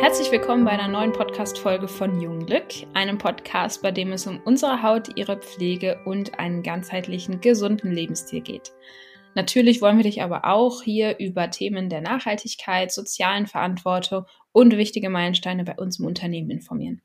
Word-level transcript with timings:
Herzlich 0.00 0.32
willkommen 0.32 0.64
bei 0.64 0.70
einer 0.70 0.88
neuen 0.88 1.12
Podcast-Folge 1.12 1.86
von 1.86 2.22
Jungglück, 2.22 2.64
einem 2.94 3.18
Podcast, 3.18 3.82
bei 3.82 3.90
dem 3.90 4.12
es 4.12 4.26
um 4.26 4.40
unsere 4.46 4.82
Haut, 4.82 5.10
ihre 5.18 5.36
Pflege 5.36 6.00
und 6.06 6.38
einen 6.38 6.62
ganzheitlichen, 6.62 7.42
gesunden 7.42 7.92
Lebensstil 7.92 8.40
geht. 8.40 8.72
Natürlich 9.34 9.82
wollen 9.82 9.98
wir 9.98 10.04
dich 10.04 10.22
aber 10.22 10.46
auch 10.46 10.82
hier 10.82 11.18
über 11.18 11.50
Themen 11.50 11.90
der 11.90 12.00
Nachhaltigkeit, 12.00 12.90
sozialen 12.90 13.46
Verantwortung 13.46 14.24
und 14.52 14.74
wichtige 14.78 15.10
Meilensteine 15.10 15.64
bei 15.64 15.74
uns 15.74 15.98
im 15.98 16.06
Unternehmen 16.06 16.48
informieren. 16.48 17.02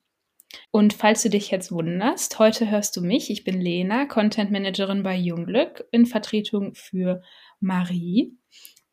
Und 0.72 0.94
falls 0.94 1.22
du 1.22 1.30
dich 1.30 1.52
jetzt 1.52 1.74
wunderst, 1.74 2.40
heute 2.40 2.72
hörst 2.72 2.96
du 2.96 3.02
mich. 3.02 3.30
Ich 3.30 3.44
bin 3.44 3.60
Lena, 3.60 4.06
Content 4.06 4.52
Managerin 4.52 5.04
bei 5.04 5.18
Jungglück 5.18 5.84
in 5.92 6.06
Vertretung 6.06 6.76
für 6.76 7.22
Marie. 7.60 8.38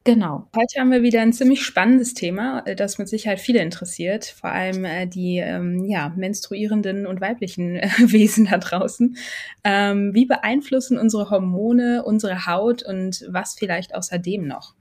Genau. 0.04 0.48
Heute 0.56 0.80
haben 0.80 0.90
wir 0.90 1.02
wieder 1.02 1.20
ein 1.22 1.32
ziemlich 1.32 1.62
spannendes 1.64 2.12
Thema, 2.12 2.62
äh, 2.66 2.74
das 2.74 2.98
mit 2.98 3.08
Sicherheit 3.08 3.38
viele 3.38 3.60
interessiert, 3.60 4.24
vor 4.24 4.50
allem 4.50 4.84
äh, 4.84 5.06
die 5.06 5.36
ähm, 5.38 5.84
ja, 5.84 6.12
menstruierenden 6.16 7.06
und 7.06 7.20
weiblichen 7.20 7.76
äh, 7.76 7.88
Wesen 7.98 8.46
da 8.46 8.58
draußen. 8.58 9.16
Ähm, 9.62 10.12
wie 10.12 10.26
beeinflussen 10.26 10.98
unsere 10.98 11.30
Hormone 11.30 12.02
unsere 12.04 12.46
Haut 12.46 12.82
und 12.82 13.24
was 13.28 13.54
vielleicht 13.54 13.94
außerdem 13.94 14.44
noch? 14.44 14.74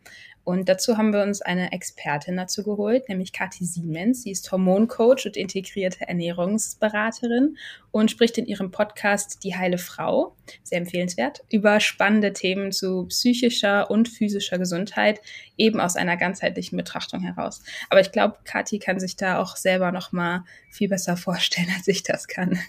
Und 0.44 0.70
dazu 0.70 0.98
haben 0.98 1.13
wir 1.13 1.22
uns 1.22 1.41
eine 1.41 1.72
Expertin 1.72 2.36
dazu 2.36 2.63
geholt, 2.63 3.08
nämlich 3.09 3.32
Kathi 3.32 3.63
Siemens. 3.63 4.23
Sie 4.23 4.32
ist 4.32 4.52
Hormoncoach 4.52 5.26
und 5.26 5.38
integrierte 5.38 6.08
Ernährungsberaterin 6.08 7.58
und 7.91 8.09
spricht 8.09 8.40
in 8.40 8.48
ihrem 8.48 8.72
Podcast 8.72 9.44
Die 9.44 9.55
heile 9.55 9.77
Frau, 9.77 10.35
sehr 10.63 10.80
empfehlenswert, 10.80 11.44
über 11.52 11.80
spannende 11.80 12.34
Themen 12.34 12.72
zu 12.72 13.05
psychischer 13.05 13.91
und 13.91 14.09
physischer 14.09 14.58
Gesundheit, 14.58 15.22
eben 15.58 15.80
aus 15.80 15.96
einer 15.96 16.18
ganzheitlichen 16.18 16.76
Betrachtung 16.76 17.21
heraus. 17.21 17.62
Aber 17.90 18.02
ich 18.02 18.12
glaube, 18.12 18.38
Kathi 18.44 18.80
kann 18.80 18.99
sich 18.99 19.16
da 19.16 19.40
auch 19.40 19.55
selber 19.55 19.91
noch 19.91 20.12
mal 20.12 20.44
viel 20.71 20.90
besser 20.90 21.18
vorstellen, 21.18 21.70
als 21.77 21.88
ich 21.88 22.01
das 22.01 22.27
kann. 22.27 22.60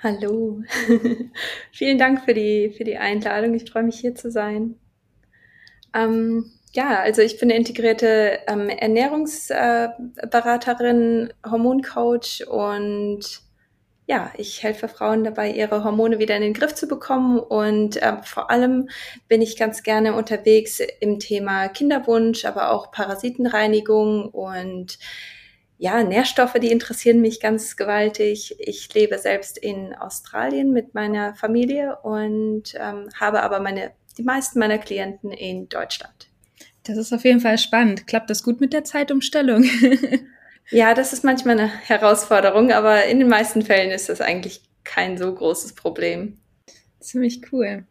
Hallo. 0.00 0.62
Vielen 1.72 1.98
Dank 1.98 2.24
für 2.24 2.32
die, 2.32 2.72
für 2.76 2.84
die 2.84 2.98
Einladung. 2.98 3.54
Ich 3.54 3.68
freue 3.68 3.82
mich 3.82 3.98
hier 3.98 4.14
zu 4.14 4.30
sein. 4.30 4.76
Ähm, 5.94 6.50
ja, 6.72 7.00
also 7.00 7.22
ich 7.22 7.38
bin 7.38 7.50
eine 7.50 7.58
integrierte 7.58 8.40
ähm, 8.46 8.68
Ernährungsberaterin, 8.68 11.30
äh, 11.30 11.32
Hormoncoach 11.48 12.46
und 12.46 13.40
ja, 14.06 14.32
ich 14.38 14.62
helfe 14.62 14.88
Frauen 14.88 15.22
dabei, 15.22 15.50
ihre 15.50 15.84
Hormone 15.84 16.18
wieder 16.18 16.34
in 16.36 16.42
den 16.42 16.54
Griff 16.54 16.74
zu 16.74 16.88
bekommen. 16.88 17.38
Und 17.38 17.98
äh, 17.98 18.22
vor 18.22 18.50
allem 18.50 18.88
bin 19.28 19.42
ich 19.42 19.58
ganz 19.58 19.82
gerne 19.82 20.14
unterwegs 20.14 20.80
im 21.00 21.18
Thema 21.18 21.68
Kinderwunsch, 21.68 22.46
aber 22.46 22.70
auch 22.70 22.90
Parasitenreinigung 22.90 24.30
und 24.30 24.98
ja, 25.76 26.02
Nährstoffe, 26.02 26.54
die 26.54 26.72
interessieren 26.72 27.20
mich 27.20 27.38
ganz 27.38 27.76
gewaltig. 27.76 28.56
Ich 28.58 28.92
lebe 28.94 29.18
selbst 29.18 29.58
in 29.58 29.94
Australien 29.94 30.72
mit 30.72 30.94
meiner 30.94 31.34
Familie 31.34 31.98
und 32.02 32.74
ähm, 32.74 33.10
habe 33.14 33.42
aber 33.42 33.60
meine 33.60 33.92
die 34.18 34.24
meisten 34.24 34.58
meiner 34.58 34.78
Klienten 34.78 35.30
in 35.30 35.68
Deutschland. 35.68 36.28
Das 36.84 36.96
ist 36.96 37.12
auf 37.12 37.24
jeden 37.24 37.40
Fall 37.40 37.58
spannend. 37.58 38.06
Klappt 38.06 38.30
das 38.30 38.42
gut 38.42 38.60
mit 38.60 38.72
der 38.72 38.84
Zeitumstellung? 38.84 39.64
ja, 40.70 40.94
das 40.94 41.12
ist 41.12 41.24
manchmal 41.24 41.58
eine 41.58 41.68
Herausforderung, 41.68 42.72
aber 42.72 43.04
in 43.04 43.18
den 43.18 43.28
meisten 43.28 43.62
Fällen 43.62 43.90
ist 43.90 44.08
das 44.08 44.20
eigentlich 44.20 44.62
kein 44.84 45.18
so 45.18 45.32
großes 45.32 45.74
Problem. 45.74 46.38
Ziemlich 46.98 47.40
cool. 47.52 47.84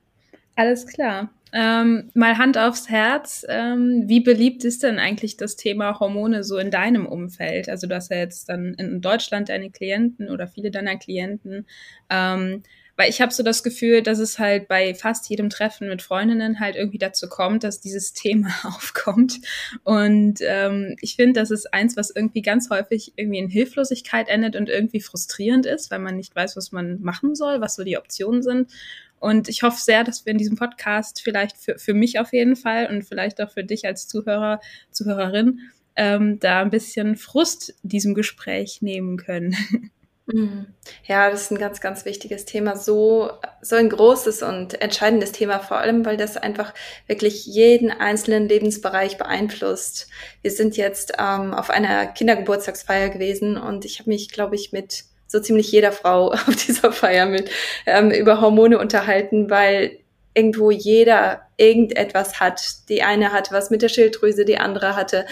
Alles 0.55 0.87
klar. 0.87 1.29
Ähm, 1.53 2.09
mal 2.13 2.37
Hand 2.37 2.57
aufs 2.57 2.89
Herz. 2.89 3.45
Ähm, 3.47 4.03
wie 4.07 4.19
beliebt 4.19 4.65
ist 4.65 4.83
denn 4.83 4.99
eigentlich 4.99 5.37
das 5.37 5.55
Thema 5.55 5.99
Hormone 5.99 6.43
so 6.43 6.57
in 6.57 6.71
deinem 6.71 7.05
Umfeld? 7.05 7.69
Also 7.69 7.87
du 7.87 7.95
hast 7.95 8.11
ja 8.11 8.17
jetzt 8.17 8.49
dann 8.49 8.73
in 8.73 8.99
Deutschland 8.99 9.49
deine 9.49 9.69
Klienten 9.69 10.29
oder 10.29 10.47
viele 10.47 10.71
deiner 10.71 10.97
Klienten. 10.97 11.65
Ähm, 12.09 12.63
weil 12.97 13.09
ich 13.09 13.21
habe 13.21 13.31
so 13.31 13.43
das 13.43 13.63
Gefühl, 13.63 14.01
dass 14.01 14.17
es 14.17 14.39
halt 14.39 14.67
bei 14.67 14.95
fast 14.95 15.29
jedem 15.29 15.49
Treffen 15.49 15.87
mit 15.87 16.01
Freundinnen 16.01 16.59
halt 16.59 16.75
irgendwie 16.75 16.97
dazu 16.97 17.29
kommt, 17.29 17.63
dass 17.63 17.79
dieses 17.79 18.11
Thema 18.17 18.49
aufkommt. 18.63 19.39
Und 19.83 20.39
ähm, 20.41 20.95
ich 20.99 21.15
finde, 21.15 21.39
das 21.39 21.51
ist 21.51 21.73
eins, 21.73 21.95
was 21.95 22.09
irgendwie 22.09 22.41
ganz 22.41 22.69
häufig 22.69 23.13
irgendwie 23.15 23.39
in 23.39 23.49
Hilflosigkeit 23.49 24.27
endet 24.27 24.55
und 24.55 24.67
irgendwie 24.67 24.99
frustrierend 24.99 25.65
ist, 25.65 25.91
weil 25.91 25.99
man 25.99 26.17
nicht 26.17 26.35
weiß, 26.35 26.57
was 26.57 26.71
man 26.71 26.99
machen 27.01 27.35
soll, 27.35 27.61
was 27.61 27.75
so 27.75 27.83
die 27.83 27.97
Optionen 27.97 28.41
sind. 28.41 28.71
Und 29.19 29.47
ich 29.47 29.63
hoffe 29.63 29.81
sehr, 29.81 30.03
dass 30.03 30.25
wir 30.25 30.31
in 30.31 30.37
diesem 30.37 30.57
Podcast 30.57 31.21
vielleicht 31.21 31.57
für, 31.57 31.77
für 31.77 31.93
mich 31.93 32.19
auf 32.19 32.33
jeden 32.33 32.55
Fall 32.55 32.87
und 32.87 33.03
vielleicht 33.03 33.41
auch 33.41 33.51
für 33.51 33.63
dich 33.63 33.85
als 33.85 34.07
Zuhörer, 34.07 34.59
Zuhörerin, 34.91 35.59
ähm, 35.95 36.39
da 36.39 36.61
ein 36.61 36.69
bisschen 36.69 37.15
Frust 37.15 37.75
diesem 37.83 38.13
Gespräch 38.13 38.81
nehmen 38.81 39.17
können. 39.17 39.55
Mhm. 40.27 40.67
Ja, 41.05 41.29
das 41.31 41.43
ist 41.43 41.51
ein 41.51 41.57
ganz, 41.57 41.79
ganz 41.79 42.03
wichtiges 42.03 42.43
Thema. 42.43 42.75
So, 42.75 43.31
so 43.61 43.77
ein 43.77 43.89
großes 43.89 44.43
und 44.43 44.79
entscheidendes 44.81 45.31
Thema, 45.31 45.59
vor 45.59 45.77
allem, 45.77 46.05
weil 46.05 46.17
das 46.17 46.35
einfach 46.35 46.73
wirklich 47.07 47.45
jeden 47.45 47.91
einzelnen 47.91 48.49
Lebensbereich 48.49 49.17
beeinflusst. 49.17 50.09
Wir 50.41 50.51
sind 50.51 50.75
jetzt 50.75 51.13
ähm, 51.17 51.53
auf 51.53 51.69
einer 51.69 52.07
Kindergeburtstagsfeier 52.07 53.09
gewesen 53.09 53.55
und 53.57 53.85
ich 53.85 53.99
habe 53.99 54.09
mich, 54.09 54.29
glaube 54.29 54.55
ich, 54.55 54.73
mit 54.73 55.05
so 55.27 55.39
ziemlich 55.39 55.71
jeder 55.71 55.93
Frau 55.93 56.31
auf 56.33 56.55
dieser 56.67 56.91
Feier 56.91 57.25
mit 57.25 57.49
ähm, 57.85 58.11
über 58.11 58.41
Hormone 58.41 58.79
unterhalten, 58.79 59.49
weil 59.49 59.97
irgendwo 60.37 60.69
jeder 60.69 61.41
irgendetwas 61.57 62.39
hat. 62.39 62.87
Die 62.89 63.01
eine 63.01 63.31
hatte 63.33 63.53
was 63.53 63.71
mit 63.71 63.81
der 63.81 63.89
Schilddrüse, 63.89 64.45
die 64.45 64.59
andere 64.59 64.95
hatte 64.95 65.25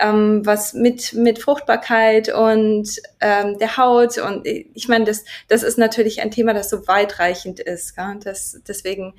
ähm, 0.00 0.44
was 0.44 0.74
mit 0.74 1.12
mit 1.14 1.38
Fruchtbarkeit 1.38 2.32
und 2.32 2.88
ähm, 3.20 3.58
der 3.58 3.76
Haut. 3.76 4.18
Und 4.18 4.46
ich 4.46 4.88
meine, 4.88 5.04
das 5.04 5.24
das 5.46 5.62
ist 5.62 5.78
natürlich 5.78 6.20
ein 6.20 6.32
Thema, 6.32 6.52
das 6.54 6.70
so 6.70 6.88
weitreichend 6.88 7.60
ist. 7.60 7.94
Gell? 7.94 8.18
Das, 8.22 8.60
deswegen 8.66 9.14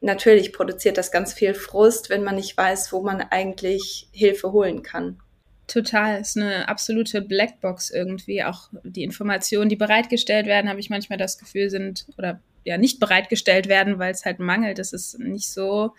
natürlich 0.00 0.52
produziert 0.52 0.98
das 0.98 1.12
ganz 1.12 1.32
viel 1.32 1.54
Frust, 1.54 2.10
wenn 2.10 2.24
man 2.24 2.34
nicht 2.34 2.56
weiß, 2.56 2.92
wo 2.92 3.00
man 3.02 3.20
eigentlich 3.20 4.08
Hilfe 4.12 4.52
holen 4.52 4.82
kann. 4.82 5.20
Total, 5.68 6.20
ist 6.20 6.36
eine 6.36 6.68
absolute 6.68 7.22
Blackbox 7.22 7.90
irgendwie. 7.90 8.42
Auch 8.44 8.68
die 8.84 9.02
Informationen, 9.02 9.68
die 9.68 9.76
bereitgestellt 9.76 10.46
werden, 10.46 10.68
habe 10.68 10.80
ich 10.80 10.90
manchmal 10.90 11.18
das 11.18 11.38
Gefühl, 11.38 11.70
sind 11.70 12.06
oder 12.18 12.40
ja 12.66 12.76
nicht 12.76 13.00
bereitgestellt 13.00 13.68
werden, 13.68 13.98
weil 13.98 14.12
es 14.12 14.24
halt 14.24 14.40
mangelt. 14.40 14.78
Es 14.78 14.92
ist 14.92 15.18
nicht 15.18 15.48
so, 15.48 15.94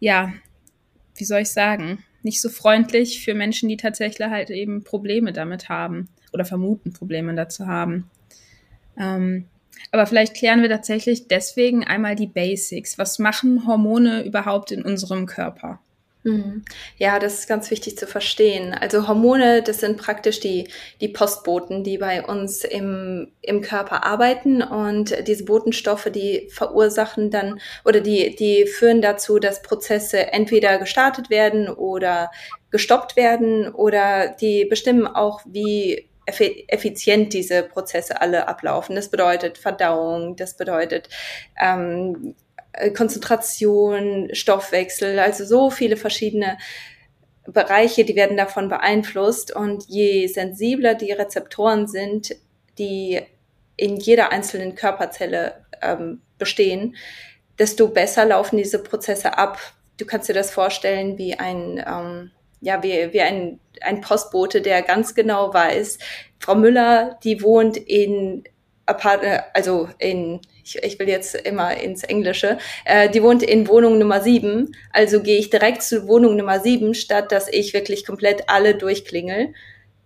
ja, 0.00 0.32
wie 1.16 1.24
soll 1.24 1.42
ich 1.42 1.50
sagen, 1.50 2.02
nicht 2.22 2.40
so 2.40 2.48
freundlich 2.48 3.22
für 3.22 3.34
Menschen, 3.34 3.68
die 3.68 3.76
tatsächlich 3.76 4.28
halt 4.28 4.50
eben 4.50 4.82
Probleme 4.82 5.32
damit 5.32 5.68
haben 5.68 6.08
oder 6.32 6.44
vermuten, 6.44 6.92
Probleme 6.92 7.34
dazu 7.34 7.66
haben. 7.66 8.10
Ähm, 8.98 9.46
aber 9.92 10.06
vielleicht 10.06 10.34
klären 10.34 10.62
wir 10.62 10.70
tatsächlich 10.70 11.28
deswegen 11.28 11.84
einmal 11.84 12.16
die 12.16 12.26
Basics. 12.26 12.96
Was 12.96 13.18
machen 13.18 13.66
Hormone 13.66 14.24
überhaupt 14.24 14.72
in 14.72 14.82
unserem 14.82 15.26
Körper? 15.26 15.80
Mhm. 16.24 16.64
Ja, 16.96 17.18
das 17.18 17.40
ist 17.40 17.48
ganz 17.48 17.70
wichtig 17.70 17.98
zu 17.98 18.06
verstehen. 18.06 18.72
Also 18.72 19.06
Hormone, 19.06 19.62
das 19.62 19.80
sind 19.80 19.98
praktisch 19.98 20.40
die, 20.40 20.68
die 21.02 21.08
Postboten, 21.08 21.84
die 21.84 21.98
bei 21.98 22.24
uns 22.24 22.64
im, 22.64 23.30
im 23.42 23.60
Körper 23.60 24.04
arbeiten 24.04 24.62
und 24.62 25.14
diese 25.28 25.44
Botenstoffe, 25.44 26.10
die 26.10 26.48
verursachen 26.50 27.30
dann 27.30 27.60
oder 27.84 28.00
die, 28.00 28.34
die 28.36 28.66
führen 28.66 29.02
dazu, 29.02 29.38
dass 29.38 29.60
Prozesse 29.60 30.32
entweder 30.32 30.78
gestartet 30.78 31.28
werden 31.28 31.68
oder 31.68 32.30
gestoppt 32.70 33.16
werden 33.16 33.68
oder 33.68 34.28
die 34.28 34.64
bestimmen 34.64 35.06
auch, 35.06 35.42
wie 35.44 36.08
effizient 36.26 37.34
diese 37.34 37.62
Prozesse 37.62 38.22
alle 38.22 38.48
ablaufen. 38.48 38.96
Das 38.96 39.10
bedeutet 39.10 39.58
Verdauung, 39.58 40.36
das 40.36 40.56
bedeutet 40.56 41.10
ähm, 41.60 42.34
äh, 42.34 42.43
Konzentration, 42.96 44.28
Stoffwechsel, 44.32 45.18
also 45.18 45.44
so 45.44 45.70
viele 45.70 45.96
verschiedene 45.96 46.58
Bereiche, 47.46 48.04
die 48.04 48.16
werden 48.16 48.36
davon 48.36 48.68
beeinflusst. 48.68 49.54
Und 49.54 49.84
je 49.88 50.26
sensibler 50.26 50.94
die 50.94 51.12
Rezeptoren 51.12 51.86
sind, 51.86 52.34
die 52.78 53.20
in 53.76 53.96
jeder 53.96 54.32
einzelnen 54.32 54.74
Körperzelle 54.74 55.64
ähm, 55.82 56.22
bestehen, 56.38 56.96
desto 57.58 57.88
besser 57.88 58.24
laufen 58.24 58.56
diese 58.56 58.82
Prozesse 58.82 59.36
ab. 59.38 59.58
Du 59.96 60.06
kannst 60.06 60.28
dir 60.28 60.34
das 60.34 60.50
vorstellen 60.50 61.18
wie 61.18 61.34
ein, 61.34 61.84
ähm, 61.86 62.30
ja, 62.60 62.82
wie, 62.82 63.12
wie 63.12 63.20
ein, 63.20 63.60
ein 63.80 64.00
Postbote, 64.00 64.60
der 64.60 64.82
ganz 64.82 65.14
genau 65.14 65.52
weiß, 65.52 65.98
Frau 66.38 66.54
Müller, 66.54 67.18
die 67.22 67.42
wohnt 67.42 67.76
in 67.76 68.44
äh, 68.44 68.50
also 68.86 69.88
in 69.98 70.40
ich, 70.64 70.82
ich 70.82 70.98
will 70.98 71.08
jetzt 71.08 71.34
immer 71.34 71.76
ins 71.76 72.02
Englische, 72.02 72.58
äh, 72.84 73.10
die 73.10 73.22
wohnt 73.22 73.42
in 73.42 73.68
Wohnung 73.68 73.98
Nummer 73.98 74.20
sieben, 74.20 74.74
also 74.90 75.22
gehe 75.22 75.38
ich 75.38 75.50
direkt 75.50 75.82
zu 75.82 76.08
Wohnung 76.08 76.36
Nummer 76.36 76.60
sieben, 76.60 76.94
statt 76.94 77.32
dass 77.32 77.48
ich 77.48 77.74
wirklich 77.74 78.06
komplett 78.06 78.48
alle 78.48 78.74
durchklingel. 78.74 79.52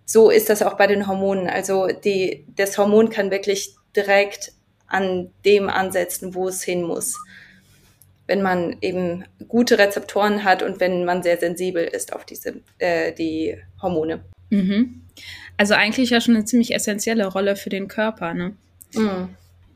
So 0.04 0.30
ist 0.30 0.50
das 0.50 0.62
auch 0.62 0.76
bei 0.76 0.86
den 0.86 1.06
Hormonen. 1.06 1.48
Also 1.48 1.86
die, 1.86 2.44
das 2.56 2.76
Hormon 2.78 3.10
kann 3.10 3.30
wirklich 3.30 3.74
direkt 3.94 4.52
an 4.86 5.30
dem 5.44 5.68
ansetzen, 5.68 6.34
wo 6.34 6.48
es 6.48 6.62
hin 6.62 6.82
muss. 6.82 7.14
Wenn 8.26 8.42
man 8.42 8.76
eben 8.80 9.24
gute 9.48 9.78
Rezeptoren 9.78 10.44
hat 10.44 10.62
und 10.62 10.80
wenn 10.80 11.04
man 11.04 11.22
sehr 11.22 11.38
sensibel 11.38 11.84
ist 11.84 12.12
auf 12.12 12.24
diese 12.24 12.60
äh, 12.78 13.12
die 13.12 13.56
Hormone. 13.80 14.24
Mhm. 14.50 15.02
Also 15.56 15.74
eigentlich 15.74 16.10
ja 16.10 16.20
schon 16.20 16.36
eine 16.36 16.44
ziemlich 16.44 16.74
essentielle 16.74 17.26
Rolle 17.26 17.56
für 17.56 17.70
den 17.70 17.88
Körper, 17.88 18.34
ne? 18.34 18.56
Mhm. 18.94 19.28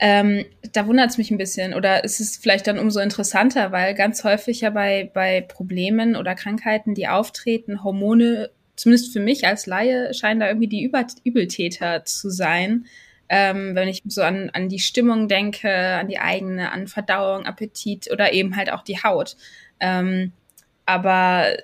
Ähm, 0.05 0.45
da 0.73 0.87
wundert 0.89 1.11
es 1.11 1.19
mich 1.19 1.31
ein 1.31 1.39
bisschen 1.39 1.75
oder 1.75 2.03
ist 2.03 2.19
es 2.19 2.37
vielleicht 2.37 2.67
dann 2.67 2.81
umso 2.81 2.99
interessanter, 2.99 3.71
weil 3.71 3.95
ganz 3.95 4.25
häufig 4.25 4.63
ja 4.63 4.71
bei, 4.71 5.09
bei 5.15 5.43
Problemen 5.43 6.17
oder 6.17 6.35
Krankheiten, 6.35 6.95
die 6.95 7.07
auftreten, 7.07 7.85
Hormone, 7.85 8.51
zumindest 8.75 9.13
für 9.13 9.21
mich 9.21 9.47
als 9.47 9.67
Laie, 9.67 10.13
scheinen 10.13 10.41
da 10.41 10.49
irgendwie 10.49 10.67
die 10.67 10.83
Über 10.83 11.07
Übeltäter 11.23 12.05
zu 12.05 12.31
sein. 12.31 12.87
Ähm, 13.29 13.77
wenn 13.77 13.87
ich 13.87 14.03
so 14.05 14.23
an, 14.23 14.51
an 14.53 14.69
die 14.69 14.81
Stimmung 14.81 15.29
denke, 15.29 15.71
an 15.73 16.09
die 16.09 16.19
eigene, 16.19 16.73
an 16.73 16.89
Verdauung, 16.89 17.47
Appetit 17.47 18.11
oder 18.11 18.33
eben 18.33 18.57
halt 18.57 18.73
auch 18.73 18.83
die 18.83 19.03
Haut. 19.03 19.37
Ähm, 19.79 20.33
aber 20.85 21.57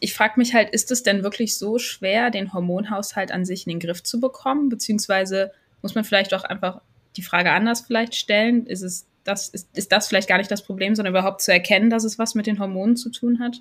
ich 0.00 0.14
frage 0.14 0.34
mich 0.36 0.54
halt, 0.54 0.70
ist 0.70 0.90
es 0.90 1.02
denn 1.02 1.22
wirklich 1.22 1.58
so 1.58 1.78
schwer, 1.78 2.30
den 2.30 2.52
Hormonhaushalt 2.52 3.30
an 3.30 3.44
sich 3.44 3.66
in 3.66 3.70
den 3.70 3.80
Griff 3.80 4.02
zu 4.02 4.20
bekommen? 4.20 4.70
Beziehungsweise 4.70 5.52
muss 5.82 5.94
man 5.94 6.04
vielleicht 6.04 6.34
auch 6.34 6.44
einfach 6.44 6.80
die 7.16 7.22
Frage 7.22 7.50
anders 7.52 7.82
vielleicht 7.82 8.14
stellen? 8.14 8.66
Ist 8.66 8.82
es 8.82 9.06
das, 9.24 9.48
ist, 9.48 9.68
ist 9.76 9.92
das 9.92 10.08
vielleicht 10.08 10.28
gar 10.28 10.38
nicht 10.38 10.50
das 10.50 10.62
Problem, 10.62 10.94
sondern 10.94 11.12
überhaupt 11.12 11.42
zu 11.42 11.52
erkennen, 11.52 11.90
dass 11.90 12.04
es 12.04 12.18
was 12.18 12.34
mit 12.34 12.46
den 12.46 12.58
Hormonen 12.58 12.96
zu 12.96 13.10
tun 13.10 13.40
hat? 13.40 13.60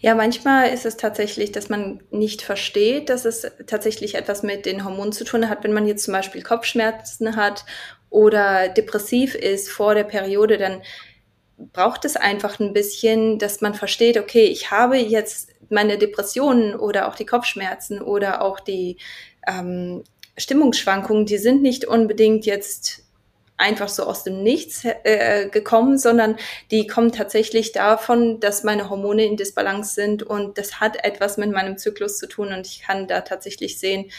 Ja, 0.00 0.16
manchmal 0.16 0.70
ist 0.70 0.84
es 0.84 0.96
tatsächlich, 0.96 1.52
dass 1.52 1.68
man 1.68 2.00
nicht 2.10 2.42
versteht, 2.42 3.08
dass 3.08 3.24
es 3.24 3.46
tatsächlich 3.66 4.16
etwas 4.16 4.42
mit 4.42 4.66
den 4.66 4.84
Hormonen 4.84 5.12
zu 5.12 5.24
tun 5.24 5.48
hat. 5.48 5.62
Wenn 5.62 5.72
man 5.72 5.86
jetzt 5.86 6.04
zum 6.04 6.14
Beispiel 6.14 6.42
Kopfschmerzen 6.42 7.36
hat 7.36 7.64
oder 8.10 8.68
depressiv 8.68 9.36
ist 9.36 9.70
vor 9.70 9.94
der 9.94 10.04
Periode, 10.04 10.58
dann 10.58 10.82
braucht 11.72 12.04
es 12.04 12.16
einfach 12.16 12.58
ein 12.58 12.72
bisschen, 12.72 13.38
dass 13.38 13.60
man 13.60 13.74
versteht, 13.74 14.18
okay, 14.18 14.46
ich 14.46 14.70
habe 14.72 14.96
jetzt 14.96 15.50
meine 15.70 15.98
Depressionen 15.98 16.74
oder 16.74 17.08
auch 17.08 17.14
die 17.14 17.26
Kopfschmerzen 17.26 18.00
oder 18.00 18.42
auch 18.42 18.58
die 18.58 18.96
ähm, 19.46 20.02
Stimmungsschwankungen, 20.38 21.26
die 21.26 21.38
sind 21.38 21.62
nicht 21.62 21.84
unbedingt 21.84 22.46
jetzt 22.46 23.02
einfach 23.58 23.88
so 23.88 24.04
aus 24.04 24.22
dem 24.22 24.42
Nichts 24.42 24.84
äh, 24.84 25.48
gekommen, 25.50 25.98
sondern 25.98 26.36
die 26.70 26.86
kommen 26.86 27.12
tatsächlich 27.12 27.72
davon, 27.72 28.40
dass 28.40 28.62
meine 28.62 28.88
Hormone 28.88 29.24
in 29.24 29.36
Disbalance 29.36 29.94
sind 29.94 30.22
und 30.22 30.58
das 30.58 30.80
hat 30.80 31.04
etwas 31.04 31.36
mit 31.36 31.50
meinem 31.50 31.76
Zyklus 31.76 32.18
zu 32.18 32.28
tun 32.28 32.52
und 32.52 32.66
ich 32.66 32.82
kann 32.82 33.08
da 33.08 33.22
tatsächlich 33.22 33.78
sehen, 33.78 34.10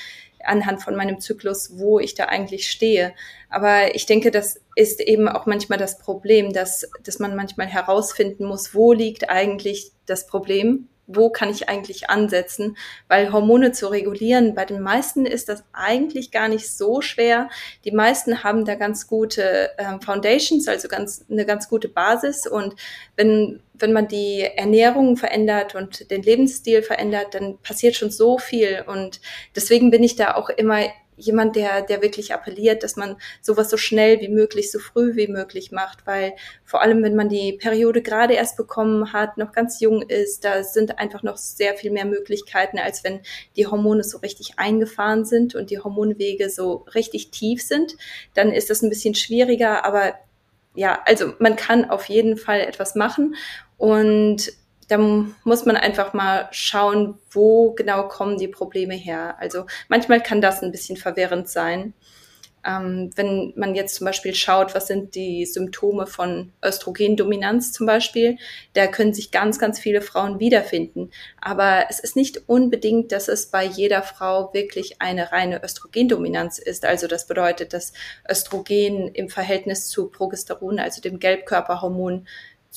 anhand 0.43 0.81
von 0.81 0.95
meinem 0.95 1.19
Zyklus, 1.19 1.79
wo 1.79 1.99
ich 1.99 2.15
da 2.15 2.25
eigentlich 2.25 2.69
stehe. 2.69 3.13
Aber 3.49 3.95
ich 3.95 4.05
denke, 4.05 4.31
das 4.31 4.61
ist 4.75 5.01
eben 5.01 5.27
auch 5.27 5.45
manchmal 5.45 5.77
das 5.77 5.99
Problem, 5.99 6.53
dass, 6.53 6.89
dass 7.03 7.19
man 7.19 7.35
manchmal 7.35 7.67
herausfinden 7.67 8.45
muss, 8.45 8.73
wo 8.73 8.93
liegt 8.93 9.29
eigentlich 9.29 9.91
das 10.05 10.27
Problem 10.27 10.87
wo 11.11 11.29
kann 11.31 11.49
ich 11.49 11.67
eigentlich 11.67 12.09
ansetzen? 12.09 12.77
Weil 13.07 13.33
Hormone 13.33 13.71
zu 13.71 13.87
regulieren, 13.87 14.53
bei 14.53 14.63
den 14.63 14.79
meisten 14.79 15.25
ist 15.25 15.49
das 15.49 15.63
eigentlich 15.73 16.29
gar 16.29 16.47
nicht 16.47 16.71
so 16.71 17.01
schwer. 17.01 17.49
Die 17.83 17.91
meisten 17.91 18.43
haben 18.43 18.63
da 18.63 18.75
ganz 18.75 19.07
gute 19.07 19.71
äh, 19.77 19.99
Foundations, 20.05 20.67
also 20.67 20.87
ganz, 20.87 21.25
eine 21.29 21.47
ganz 21.47 21.67
gute 21.67 21.89
Basis. 21.89 22.45
Und 22.45 22.75
wenn, 23.15 23.59
wenn 23.73 23.91
man 23.91 24.07
die 24.07 24.41
Ernährung 24.41 25.17
verändert 25.17 25.73
und 25.73 26.11
den 26.11 26.21
Lebensstil 26.21 26.83
verändert, 26.83 27.33
dann 27.33 27.57
passiert 27.57 27.95
schon 27.95 28.11
so 28.11 28.37
viel. 28.37 28.83
Und 28.85 29.19
deswegen 29.55 29.89
bin 29.89 30.03
ich 30.03 30.15
da 30.15 30.35
auch 30.35 30.49
immer 30.49 30.81
jemand, 31.19 31.55
der, 31.55 31.81
der 31.81 32.01
wirklich 32.01 32.33
appelliert, 32.33 32.83
dass 32.83 32.95
man 32.95 33.17
sowas 33.41 33.69
so 33.69 33.77
schnell 33.77 34.19
wie 34.21 34.29
möglich, 34.29 34.71
so 34.71 34.79
früh 34.79 35.15
wie 35.15 35.27
möglich 35.27 35.71
macht, 35.71 36.07
weil 36.07 36.33
vor 36.63 36.81
allem, 36.81 37.03
wenn 37.03 37.15
man 37.15 37.29
die 37.29 37.53
Periode 37.53 38.01
gerade 38.01 38.33
erst 38.33 38.57
bekommen 38.57 39.13
hat, 39.13 39.37
noch 39.37 39.51
ganz 39.51 39.79
jung 39.79 40.01
ist, 40.01 40.45
da 40.45 40.63
sind 40.63 40.97
einfach 40.97 41.23
noch 41.23 41.37
sehr 41.37 41.75
viel 41.75 41.91
mehr 41.91 42.05
Möglichkeiten, 42.05 42.79
als 42.79 43.03
wenn 43.03 43.21
die 43.55 43.67
Hormone 43.67 44.03
so 44.03 44.17
richtig 44.19 44.53
eingefahren 44.57 45.25
sind 45.25 45.55
und 45.55 45.69
die 45.69 45.79
Hormonwege 45.79 46.49
so 46.49 46.85
richtig 46.95 47.31
tief 47.31 47.61
sind. 47.61 47.95
Dann 48.33 48.51
ist 48.51 48.69
das 48.69 48.81
ein 48.81 48.89
bisschen 48.89 49.15
schwieriger, 49.15 49.85
aber 49.85 50.13
ja, 50.75 51.01
also 51.05 51.33
man 51.39 51.55
kann 51.55 51.89
auf 51.89 52.05
jeden 52.05 52.37
Fall 52.37 52.61
etwas 52.61 52.95
machen 52.95 53.35
und 53.77 54.51
da 54.89 54.97
muss 54.97 55.65
man 55.65 55.77
einfach 55.77 56.13
mal 56.13 56.49
schauen, 56.51 57.17
wo 57.31 57.73
genau 57.73 58.07
kommen 58.07 58.37
die 58.37 58.47
Probleme 58.47 58.95
her. 58.95 59.35
Also 59.39 59.65
manchmal 59.87 60.21
kann 60.21 60.41
das 60.41 60.63
ein 60.63 60.71
bisschen 60.71 60.97
verwirrend 60.97 61.47
sein. 61.47 61.93
Ähm, 62.65 63.11
wenn 63.15 63.53
man 63.55 63.73
jetzt 63.75 63.95
zum 63.95 64.05
Beispiel 64.05 64.33
schaut, 64.35 64.75
was 64.75 64.87
sind 64.87 65.15
die 65.15 65.45
Symptome 65.45 66.07
von 66.07 66.51
Östrogendominanz 66.65 67.71
zum 67.71 67.85
Beispiel, 67.85 68.37
da 68.73 68.87
können 68.87 69.13
sich 69.13 69.31
ganz, 69.31 69.59
ganz 69.59 69.79
viele 69.79 70.01
Frauen 70.01 70.39
wiederfinden. 70.39 71.11
Aber 71.39 71.85
es 71.89 71.99
ist 71.99 72.15
nicht 72.15 72.49
unbedingt, 72.49 73.11
dass 73.11 73.27
es 73.29 73.45
bei 73.45 73.63
jeder 73.63 74.01
Frau 74.01 74.53
wirklich 74.53 75.01
eine 75.01 75.31
reine 75.31 75.63
Östrogendominanz 75.63 76.57
ist. 76.57 76.83
Also 76.83 77.07
das 77.07 77.27
bedeutet, 77.27 77.73
dass 77.73 77.93
Östrogen 78.29 79.07
im 79.09 79.29
Verhältnis 79.29 79.87
zu 79.87 80.09
Progesteron, 80.09 80.79
also 80.79 80.99
dem 80.99 81.19
Gelbkörperhormon, 81.19 82.27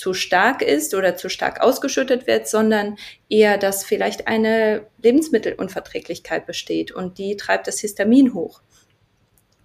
zu 0.03 0.15
stark 0.15 0.63
ist 0.63 0.95
oder 0.95 1.17
zu 1.17 1.29
stark 1.29 1.61
ausgeschüttet 1.61 2.27
wird, 2.27 2.49
sondern 2.49 2.97
eher, 3.29 3.57
dass 3.57 3.85
vielleicht 3.85 4.27
eine 4.27 4.85
Lebensmittelunverträglichkeit 5.01 6.45
besteht 6.45 6.91
und 6.91 7.19
die 7.19 7.37
treibt 7.37 7.69
das 7.69 7.79
Histamin 7.79 8.35
hoch. 8.35 8.63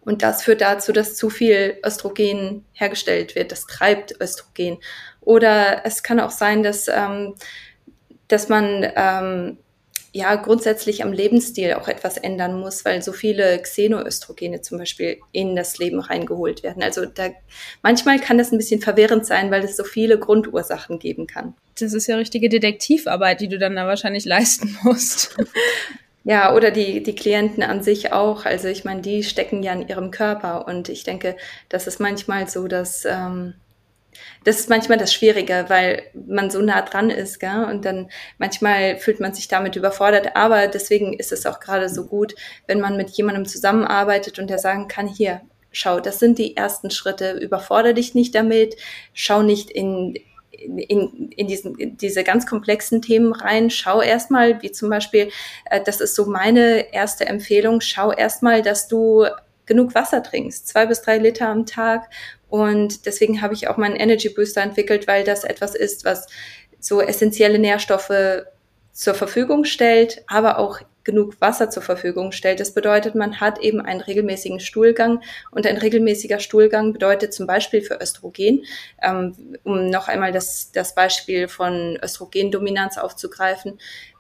Und 0.01 0.21
das 0.21 0.43
führt 0.43 0.61
dazu, 0.61 0.91
dass 0.91 1.15
zu 1.15 1.31
viel 1.31 1.79
Östrogen 1.83 2.65
hergestellt 2.73 3.33
wird. 3.33 3.51
Das 3.51 3.65
treibt 3.65 4.21
Östrogen. 4.21 4.77
Oder 5.21 5.83
es 5.87 6.03
kann 6.03 6.19
auch 6.19 6.29
sein, 6.29 6.61
dass, 6.61 6.87
ähm, 6.87 7.33
dass 8.27 8.47
man 8.47 8.85
ähm, 8.95 9.57
ja 10.17 10.35
grundsätzlich 10.35 11.03
am 11.03 11.13
Lebensstil 11.13 11.73
auch 11.73 11.87
etwas 11.87 12.17
ändern 12.17 12.59
muss, 12.59 12.83
weil 12.83 13.01
so 13.01 13.13
viele 13.13 13.61
Xenoöstrogene 13.61 14.61
zum 14.61 14.79
Beispiel 14.79 15.17
in 15.31 15.55
das 15.55 15.77
Leben 15.77 15.99
reingeholt 15.99 16.63
werden. 16.63 16.83
Also 16.83 17.05
da 17.05 17.29
manchmal 17.81 18.19
kann 18.19 18.37
das 18.37 18.51
ein 18.51 18.57
bisschen 18.57 18.81
verwirrend 18.81 19.25
sein, 19.25 19.51
weil 19.51 19.63
es 19.63 19.77
so 19.77 19.83
viele 19.83 20.19
Grundursachen 20.19 20.99
geben 20.99 21.27
kann. 21.27 21.53
Das 21.79 21.93
ist 21.93 22.07
ja 22.07 22.17
richtige 22.17 22.49
Detektivarbeit, 22.49 23.39
die 23.39 23.47
du 23.47 23.57
dann 23.57 23.75
da 23.75 23.87
wahrscheinlich 23.87 24.25
leisten 24.25 24.77
musst. 24.83 25.37
Ja, 26.23 26.53
oder 26.53 26.71
die, 26.71 27.01
die 27.03 27.15
Klienten 27.15 27.63
an 27.63 27.81
sich 27.83 28.11
auch. 28.11 28.43
Also 28.45 28.67
ich 28.67 28.83
meine, 28.83 29.01
die 29.01 29.23
stecken 29.23 29.63
ja 29.63 29.71
in 29.71 29.87
ihrem 29.87 30.11
Körper 30.11 30.67
und 30.67 30.89
ich 30.89 31.03
denke, 31.03 31.37
das 31.69 31.87
ist 31.87 32.01
manchmal 32.01 32.49
so, 32.49 32.67
dass 32.67 33.05
ähm, 33.05 33.53
das 34.43 34.59
ist 34.59 34.69
manchmal 34.69 34.97
das 34.97 35.13
Schwierige, 35.13 35.65
weil 35.67 36.03
man 36.13 36.49
so 36.49 36.61
nah 36.61 36.81
dran 36.81 37.09
ist, 37.09 37.39
gell? 37.39 37.65
Und 37.65 37.85
dann 37.85 38.09
manchmal 38.37 38.97
fühlt 38.97 39.19
man 39.19 39.33
sich 39.33 39.47
damit 39.47 39.75
überfordert. 39.75 40.35
Aber 40.35 40.67
deswegen 40.67 41.13
ist 41.13 41.31
es 41.31 41.45
auch 41.45 41.59
gerade 41.59 41.89
so 41.89 42.05
gut, 42.05 42.35
wenn 42.65 42.79
man 42.79 42.97
mit 42.97 43.09
jemandem 43.11 43.45
zusammenarbeitet 43.45 44.39
und 44.39 44.49
der 44.49 44.59
sagen 44.59 44.87
kann, 44.87 45.07
hier, 45.07 45.41
schau, 45.71 45.99
das 45.99 46.19
sind 46.19 46.37
die 46.37 46.55
ersten 46.55 46.91
Schritte, 46.91 47.31
überfordere 47.33 47.93
dich 47.93 48.15
nicht 48.15 48.35
damit, 48.35 48.75
schau 49.13 49.41
nicht 49.41 49.69
in, 49.69 50.15
in, 50.51 51.29
in, 51.35 51.47
diesen, 51.47 51.75
in 51.75 51.97
diese 51.97 52.23
ganz 52.23 52.45
komplexen 52.45 53.01
Themen 53.01 53.33
rein. 53.33 53.69
Schau 53.69 54.01
erstmal, 54.01 54.61
wie 54.61 54.71
zum 54.71 54.89
Beispiel, 54.89 55.29
äh, 55.65 55.81
das 55.83 56.01
ist 56.01 56.15
so 56.15 56.25
meine 56.25 56.93
erste 56.93 57.25
Empfehlung, 57.25 57.81
schau 57.81 58.11
erstmal, 58.11 58.61
dass 58.61 58.87
du 58.87 59.25
genug 59.67 59.93
Wasser 59.93 60.23
trinkst, 60.23 60.67
zwei 60.67 60.87
bis 60.87 61.01
drei 61.01 61.17
Liter 61.19 61.47
am 61.49 61.65
Tag 61.65 62.09
und 62.49 63.05
deswegen 63.05 63.41
habe 63.41 63.53
ich 63.53 63.67
auch 63.67 63.77
meinen 63.77 63.95
Energy 63.95 64.29
Booster 64.29 64.61
entwickelt, 64.61 65.07
weil 65.07 65.23
das 65.23 65.43
etwas 65.43 65.75
ist, 65.75 66.05
was 66.05 66.27
so 66.79 67.01
essentielle 67.01 67.59
Nährstoffe 67.59 68.45
zur 68.91 69.13
Verfügung 69.13 69.65
stellt, 69.65 70.23
aber 70.27 70.57
auch 70.57 70.79
genug 71.03 71.39
Wasser 71.39 71.69
zur 71.69 71.83
Verfügung 71.83 72.31
stellt. 72.31 72.59
Das 72.59 72.73
bedeutet, 72.73 73.15
man 73.15 73.39
hat 73.39 73.59
eben 73.59 73.79
einen 73.79 74.01
regelmäßigen 74.01 74.59
Stuhlgang 74.59 75.21
und 75.51 75.65
ein 75.65 75.77
regelmäßiger 75.77 76.39
Stuhlgang 76.39 76.93
bedeutet 76.93 77.33
zum 77.33 77.47
Beispiel 77.47 77.81
für 77.81 77.99
Östrogen, 78.01 78.65
ähm, 79.01 79.57
um 79.63 79.89
noch 79.89 80.07
einmal 80.07 80.31
das, 80.31 80.71
das 80.71 80.95
Beispiel 80.95 81.47
von 81.47 81.97
Östrogendominanz 82.03 82.97
aufzugreifen, 82.97 83.79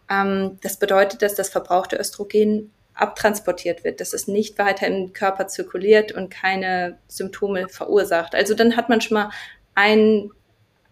ähm, 0.09 0.57
das 0.61 0.77
bedeutet, 0.77 1.21
dass 1.21 1.35
das 1.35 1.49
verbrauchte 1.49 1.97
Östrogen 1.97 2.71
abtransportiert 2.97 3.83
wird, 3.83 4.01
dass 4.01 4.13
es 4.13 4.27
nicht 4.27 4.57
weiter 4.57 4.87
im 4.87 5.13
Körper 5.13 5.47
zirkuliert 5.47 6.11
und 6.11 6.29
keine 6.29 6.97
Symptome 7.07 7.69
verursacht. 7.69 8.35
Also 8.35 8.53
dann 8.53 8.75
hat 8.75 8.89
man 8.89 9.01
schon 9.01 9.15
mal 9.15 9.29
ein, 9.75 10.31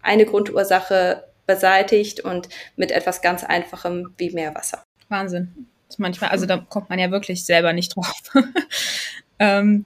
eine 0.02 0.24
Grundursache 0.24 1.24
beseitigt 1.46 2.20
und 2.20 2.48
mit 2.76 2.90
etwas 2.90 3.22
ganz 3.22 3.44
Einfachem 3.44 4.14
wie 4.18 4.30
Meerwasser. 4.30 4.82
Wahnsinn. 5.08 5.66
manchmal, 5.98 6.30
also 6.30 6.46
da 6.46 6.58
kommt 6.58 6.90
man 6.90 6.98
ja 6.98 7.10
wirklich 7.10 7.44
selber 7.44 7.72
nicht 7.72 7.94
drauf. 7.94 8.22
ähm, 9.38 9.84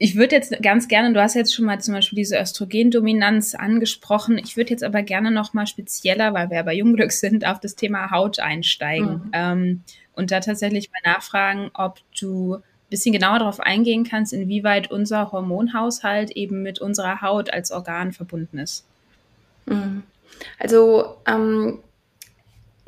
ich 0.00 0.14
würde 0.14 0.36
jetzt 0.36 0.62
ganz 0.62 0.86
gerne, 0.86 1.12
du 1.12 1.20
hast 1.20 1.34
jetzt 1.34 1.54
schon 1.54 1.64
mal 1.64 1.80
zum 1.80 1.94
Beispiel 1.94 2.16
diese 2.16 2.38
Östrogendominanz 2.38 3.54
angesprochen. 3.56 4.38
Ich 4.38 4.56
würde 4.56 4.70
jetzt 4.70 4.84
aber 4.84 5.02
gerne 5.02 5.32
noch 5.32 5.54
mal 5.54 5.66
spezieller, 5.66 6.34
weil 6.34 6.50
wir 6.50 6.58
ja 6.58 6.62
bei 6.62 6.74
Jungglück 6.74 7.10
sind, 7.10 7.44
auf 7.44 7.58
das 7.58 7.74
Thema 7.74 8.10
Haut 8.12 8.38
einsteigen. 8.38 9.14
Mhm. 9.24 9.30
Ähm, 9.32 9.84
und 10.18 10.32
da 10.32 10.40
tatsächlich 10.40 10.90
mal 10.90 11.12
nachfragen, 11.12 11.70
ob 11.74 12.00
du 12.18 12.56
ein 12.56 12.62
bisschen 12.90 13.12
genauer 13.12 13.38
darauf 13.38 13.60
eingehen 13.60 14.02
kannst, 14.02 14.32
inwieweit 14.32 14.90
unser 14.90 15.30
Hormonhaushalt 15.30 16.32
eben 16.32 16.62
mit 16.62 16.80
unserer 16.80 17.22
Haut 17.22 17.52
als 17.52 17.70
Organ 17.70 18.12
verbunden 18.12 18.58
ist. 18.58 18.84
Mhm. 19.66 20.02
Also 20.58 21.16
ähm, 21.24 21.78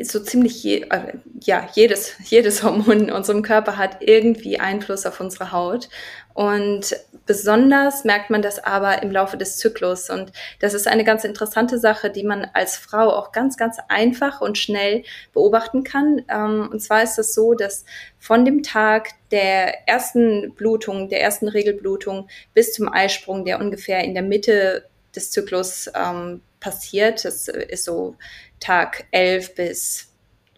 so 0.02 0.20
ziemlich 0.20 0.62
je, 0.62 0.82
äh, 0.90 1.14
ja, 1.42 1.68
jedes, 1.74 2.14
jedes 2.24 2.62
Hormon 2.62 3.08
in 3.08 3.12
unserem 3.12 3.42
Körper 3.42 3.76
hat 3.76 3.98
irgendwie 4.00 4.58
Einfluss 4.58 5.06
auf 5.06 5.20
unsere 5.20 5.52
Haut. 5.52 5.88
Und 6.32 6.96
besonders 7.26 8.04
merkt 8.04 8.30
man 8.30 8.40
das 8.40 8.62
aber 8.62 9.02
im 9.02 9.10
Laufe 9.10 9.36
des 9.36 9.58
Zyklus. 9.58 10.10
Und 10.10 10.32
das 10.60 10.74
ist 10.74 10.86
eine 10.86 11.04
ganz 11.04 11.24
interessante 11.24 11.78
Sache, 11.78 12.10
die 12.10 12.24
man 12.24 12.46
als 12.54 12.76
Frau 12.76 13.10
auch 13.10 13.32
ganz, 13.32 13.56
ganz 13.56 13.78
einfach 13.88 14.40
und 14.40 14.56
schnell 14.56 15.02
beobachten 15.32 15.84
kann. 15.84 16.22
Ähm, 16.28 16.68
und 16.72 16.80
zwar 16.80 17.02
ist 17.02 17.18
es 17.18 17.34
so, 17.34 17.54
dass 17.54 17.84
von 18.18 18.44
dem 18.44 18.62
Tag 18.62 19.10
der 19.30 19.88
ersten 19.88 20.54
Blutung, 20.54 21.08
der 21.08 21.20
ersten 21.20 21.48
Regelblutung 21.48 22.28
bis 22.54 22.72
zum 22.72 22.92
Eisprung, 22.92 23.44
der 23.44 23.60
ungefähr 23.60 24.02
in 24.04 24.14
der 24.14 24.22
Mitte 24.22 24.86
des 25.14 25.30
Zyklus 25.30 25.90
ähm, 25.94 26.40
passiert, 26.60 27.24
das 27.24 27.48
ist 27.48 27.84
so 27.84 28.16
Tag 28.60 29.06
11 29.10 29.54
bis 29.54 30.10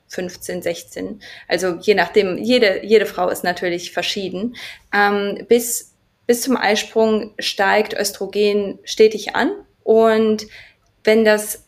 15, 0.08 0.62
16. 0.62 1.22
Also 1.48 1.78
je 1.80 1.94
nachdem, 1.94 2.36
jede, 2.36 2.84
jede 2.84 3.06
Frau 3.06 3.28
ist 3.30 3.44
natürlich 3.44 3.92
verschieden. 3.92 4.56
Ähm, 4.92 5.46
bis, 5.48 5.94
bis 6.26 6.42
zum 6.42 6.56
Eisprung 6.56 7.32
steigt 7.38 7.94
Östrogen 7.94 8.78
stetig 8.84 9.34
an. 9.34 9.52
Und 9.82 10.46
wenn 11.04 11.24
das 11.24 11.64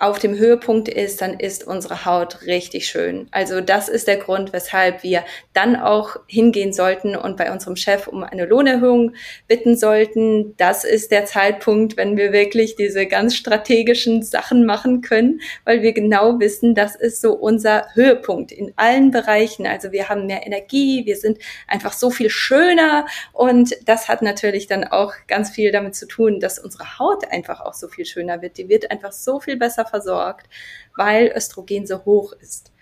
auf 0.00 0.20
dem 0.20 0.38
Höhepunkt 0.38 0.88
ist, 0.88 1.20
dann 1.20 1.40
ist 1.40 1.66
unsere 1.66 2.04
Haut 2.04 2.46
richtig 2.46 2.86
schön. 2.86 3.26
Also 3.32 3.60
das 3.60 3.88
ist 3.88 4.06
der 4.06 4.16
Grund, 4.16 4.52
weshalb 4.52 5.02
wir 5.02 5.24
dann 5.54 5.74
auch 5.74 6.16
hingehen 6.28 6.72
sollten 6.72 7.16
und 7.16 7.36
bei 7.36 7.50
unserem 7.50 7.74
Chef 7.74 8.06
um 8.06 8.22
eine 8.22 8.46
Lohnerhöhung 8.46 9.14
bitten 9.48 9.76
sollten. 9.76 10.56
Das 10.56 10.84
ist 10.84 11.10
der 11.10 11.24
Zeitpunkt, 11.24 11.96
wenn 11.96 12.16
wir 12.16 12.32
wirklich 12.32 12.76
diese 12.76 13.06
ganz 13.06 13.34
strategischen 13.34 14.22
Sachen 14.22 14.64
machen 14.64 15.00
können, 15.00 15.40
weil 15.64 15.82
wir 15.82 15.92
genau 15.92 16.38
wissen, 16.38 16.76
das 16.76 16.94
ist 16.94 17.20
so 17.20 17.32
unser 17.32 17.92
Höhepunkt 17.94 18.52
in 18.52 18.72
allen 18.76 19.10
Bereichen. 19.10 19.66
Also 19.66 19.90
wir 19.90 20.08
haben 20.08 20.26
mehr 20.26 20.46
Energie, 20.46 21.06
wir 21.06 21.16
sind 21.16 21.38
einfach 21.66 21.92
so 21.92 22.10
viel 22.10 22.30
schöner 22.30 23.06
und 23.32 23.76
das 23.84 24.08
hat 24.08 24.22
natürlich 24.22 24.68
dann 24.68 24.84
auch 24.84 25.14
ganz 25.26 25.50
viel 25.50 25.72
damit 25.72 25.96
zu 25.96 26.06
tun, 26.06 26.38
dass 26.38 26.60
unsere 26.60 27.00
Haut 27.00 27.32
einfach 27.32 27.60
auch 27.60 27.74
so 27.74 27.88
viel 27.88 28.04
schöner 28.04 28.42
wird. 28.42 28.58
Die 28.58 28.68
wird 28.68 28.92
einfach 28.92 29.10
so 29.10 29.40
viel 29.40 29.56
besser 29.56 29.87
versorgt, 29.88 30.48
weil 30.96 31.32
Östrogen 31.34 31.86
so 31.86 32.04
hoch 32.04 32.32
ist. 32.40 32.72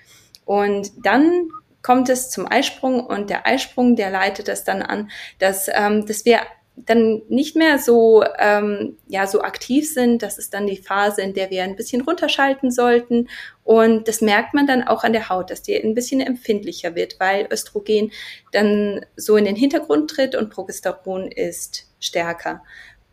Und 0.45 0.93
dann 1.05 1.49
kommt 1.83 2.09
es 2.09 2.31
zum 2.31 2.51
Eisprung 2.51 3.07
und 3.07 3.31
der 3.31 3.47
Eisprung, 3.47 3.95
der 3.95 4.11
leitet 4.11 4.49
es 4.49 4.65
dann 4.65 4.83
an, 4.83 5.11
dass, 5.39 5.69
ähm, 5.73 6.05
dass 6.07 6.25
wir 6.25 6.41
dann 6.77 7.23
nicht 7.29 7.57
mehr 7.57 7.79
so, 7.79 8.23
ähm, 8.39 8.99
ja, 9.09 9.27
so 9.27 9.41
aktiv 9.41 9.91
sind. 9.91 10.23
Das 10.23 10.37
ist 10.37 10.53
dann 10.53 10.67
die 10.67 10.77
Phase, 10.77 11.23
in 11.23 11.33
der 11.33 11.51
wir 11.51 11.63
ein 11.63 11.77
bisschen 11.77 12.03
runterschalten 12.03 12.71
sollten. 12.71 13.29
Und 13.65 14.09
das 14.09 14.21
merkt 14.21 14.53
man 14.53 14.67
dann 14.67 14.83
auch 14.83 15.03
an 15.03 15.15
der 15.15 15.31
Haut, 15.31 15.51
dass 15.51 15.63
die 15.63 15.75
ein 15.75 15.95
bisschen 15.95 16.21
empfindlicher 16.21 16.95
wird, 16.95 17.19
weil 17.19 17.49
Östrogen 17.51 18.13
dann 18.53 19.07
so 19.17 19.37
in 19.37 19.47
den 19.47 19.57
Hintergrund 19.57 20.11
tritt 20.11 20.35
und 20.35 20.51
Progesteron 20.51 21.31
ist 21.31 21.87
stärker. 21.99 22.63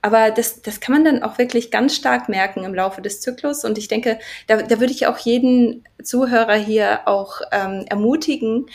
Aber 0.04 0.32
das, 0.32 0.62
das 0.62 0.82
kann 0.82 0.96
man 0.96 1.06
dann 1.06 1.24
auch 1.24 1.38
wirklich 1.38 1.72
ganz 1.72 1.96
stark 1.96 2.28
merken 2.28 2.66
im 2.66 2.76
Laufe 2.76 3.02
des 3.02 3.22
Zyklus. 3.22 3.64
Und 3.64 3.78
ich 3.78 3.88
denke, 3.88 4.20
da, 4.48 4.62
da 4.62 4.82
würde 4.82 4.92
ich 4.92 5.08
auch 5.08 5.18
jeden 5.18 5.86
Zuhörer 6.04 6.56
hier 6.56 7.08
auch 7.08 7.40
ähm, 7.54 7.86
ermutigen, 7.90 8.66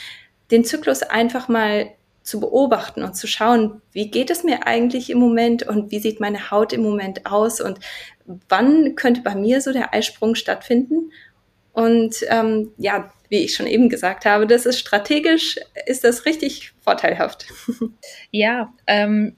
den 0.50 0.64
Zyklus 0.64 1.02
einfach 1.02 1.46
mal 1.48 1.90
zu 2.22 2.40
beobachten 2.40 3.02
und 3.02 3.14
zu 3.14 3.26
schauen, 3.26 3.82
wie 3.92 4.10
geht 4.10 4.30
es 4.30 4.42
mir 4.42 4.66
eigentlich 4.66 5.10
im 5.10 5.18
Moment 5.18 5.62
und 5.64 5.90
wie 5.90 5.98
sieht 5.98 6.18
meine 6.18 6.50
Haut 6.50 6.72
im 6.72 6.82
Moment 6.82 7.26
aus 7.26 7.60
und 7.60 7.78
wann 8.48 8.96
könnte 8.96 9.20
bei 9.20 9.34
mir 9.34 9.60
so 9.60 9.70
der 9.70 9.92
Eisprung 9.92 10.34
stattfinden. 10.34 11.12
Und 11.72 12.24
ähm, 12.28 12.72
ja, 12.78 13.12
wie 13.28 13.44
ich 13.44 13.54
schon 13.54 13.66
eben 13.66 13.90
gesagt 13.90 14.24
habe, 14.24 14.46
das 14.46 14.64
ist 14.64 14.78
strategisch, 14.78 15.60
ist 15.84 16.04
das 16.04 16.24
richtig 16.24 16.72
vorteilhaft. 16.80 17.46
Ja, 18.30 18.72
ähm, 18.86 19.36